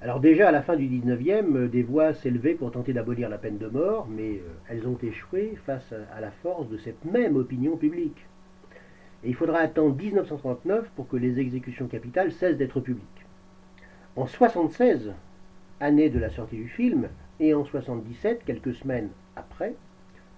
Alors 0.00 0.18
déjà 0.18 0.48
à 0.48 0.52
la 0.52 0.62
fin 0.62 0.74
du 0.74 0.88
19e, 0.88 1.68
des 1.68 1.82
voix 1.82 2.12
s'élevaient 2.12 2.54
pour 2.54 2.72
tenter 2.72 2.92
d'abolir 2.92 3.28
la 3.28 3.38
peine 3.38 3.58
de 3.58 3.68
mort, 3.68 4.08
mais 4.10 4.32
euh, 4.32 4.48
elles 4.68 4.86
ont 4.88 4.98
échoué 5.00 5.56
face 5.64 5.94
à 6.14 6.20
la 6.20 6.30
force 6.30 6.68
de 6.68 6.76
cette 6.76 7.04
même 7.04 7.36
opinion 7.36 7.76
publique. 7.76 8.26
Et 9.22 9.28
il 9.28 9.34
faudra 9.36 9.58
attendre 9.58 9.94
1939 9.94 10.90
pour 10.96 11.06
que 11.06 11.16
les 11.16 11.38
exécutions 11.38 11.86
capitales 11.86 12.32
cessent 12.32 12.56
d'être 12.56 12.80
publiques. 12.80 13.06
En 14.16 14.24
1976, 14.24 15.12
année 15.78 16.10
de 16.10 16.18
la 16.18 16.30
sortie 16.30 16.56
du 16.56 16.68
film, 16.68 17.08
et 17.38 17.54
en 17.54 17.62
1977, 17.62 18.44
quelques 18.44 18.74
semaines 18.74 19.10
après, 19.36 19.74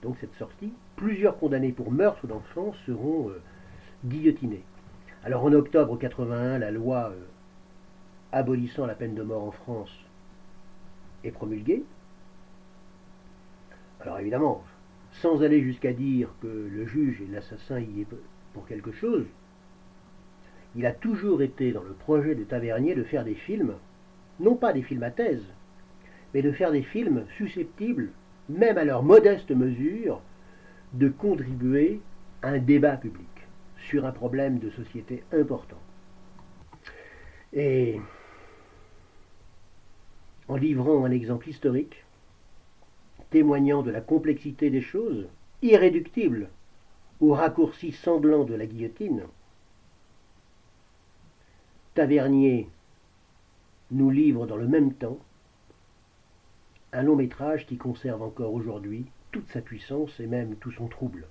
donc 0.02 0.16
cette 0.20 0.34
sortie, 0.34 0.72
plusieurs 0.96 1.38
condamnés 1.38 1.72
pour 1.72 1.90
meurtre 1.90 2.26
d'enfants 2.26 2.74
seront 2.86 3.30
euh, 3.30 3.40
guillotinés. 4.04 4.62
Alors 5.24 5.44
en 5.44 5.52
octobre 5.54 5.98
81, 5.98 6.58
la 6.58 6.70
loi 6.70 7.10
euh, 7.10 7.24
abolissant 8.34 8.86
la 8.86 8.94
peine 8.94 9.14
de 9.14 9.22
mort 9.22 9.44
en 9.44 9.50
France 9.52 9.96
est 11.22 11.30
promulguée. 11.30 11.84
Alors 14.00 14.18
évidemment, 14.18 14.62
sans 15.22 15.42
aller 15.42 15.62
jusqu'à 15.62 15.92
dire 15.92 16.28
que 16.42 16.46
le 16.46 16.86
juge 16.86 17.20
et 17.20 17.32
l'assassin 17.32 17.78
y 17.80 18.02
est 18.02 18.06
pour 18.52 18.66
quelque 18.66 18.92
chose, 18.92 19.24
il 20.76 20.84
a 20.86 20.92
toujours 20.92 21.42
été 21.42 21.72
dans 21.72 21.84
le 21.84 21.92
projet 21.92 22.34
de 22.34 22.42
Tavernier 22.44 22.94
de 22.94 23.04
faire 23.04 23.24
des 23.24 23.36
films, 23.36 23.74
non 24.40 24.56
pas 24.56 24.72
des 24.72 24.82
films 24.82 25.04
à 25.04 25.10
thèse, 25.10 25.44
mais 26.34 26.42
de 26.42 26.50
faire 26.50 26.72
des 26.72 26.82
films 26.82 27.24
susceptibles, 27.36 28.10
même 28.48 28.76
à 28.76 28.84
leur 28.84 29.04
modeste 29.04 29.52
mesure, 29.52 30.20
de 30.92 31.08
contribuer 31.08 32.00
à 32.42 32.48
un 32.48 32.58
débat 32.58 32.96
public 32.96 33.28
sur 33.88 34.04
un 34.04 34.12
problème 34.12 34.58
de 34.58 34.70
société 34.70 35.22
important. 35.32 35.78
Et 37.52 38.00
en 40.48 40.56
livrant 40.56 41.04
un 41.04 41.10
exemple 41.10 41.48
historique, 41.48 42.04
témoignant 43.30 43.82
de 43.82 43.90
la 43.90 44.00
complexité 44.00 44.70
des 44.70 44.82
choses, 44.82 45.26
irréductible 45.62 46.50
au 47.20 47.32
raccourci 47.32 47.92
sanglant 47.92 48.44
de 48.44 48.54
la 48.54 48.66
guillotine, 48.66 49.24
Tavernier 51.94 52.68
nous 53.92 54.10
livre 54.10 54.46
dans 54.46 54.56
le 54.56 54.66
même 54.66 54.94
temps 54.94 55.18
un 56.92 57.02
long 57.02 57.16
métrage 57.16 57.66
qui 57.66 57.76
conserve 57.76 58.22
encore 58.22 58.52
aujourd'hui 58.52 59.06
toute 59.30 59.48
sa 59.50 59.60
puissance 59.60 60.18
et 60.20 60.26
même 60.26 60.56
tout 60.56 60.72
son 60.72 60.88
trouble. 60.88 61.26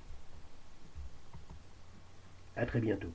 À 2.56 2.66
très 2.66 2.80
bientôt. 2.80 3.12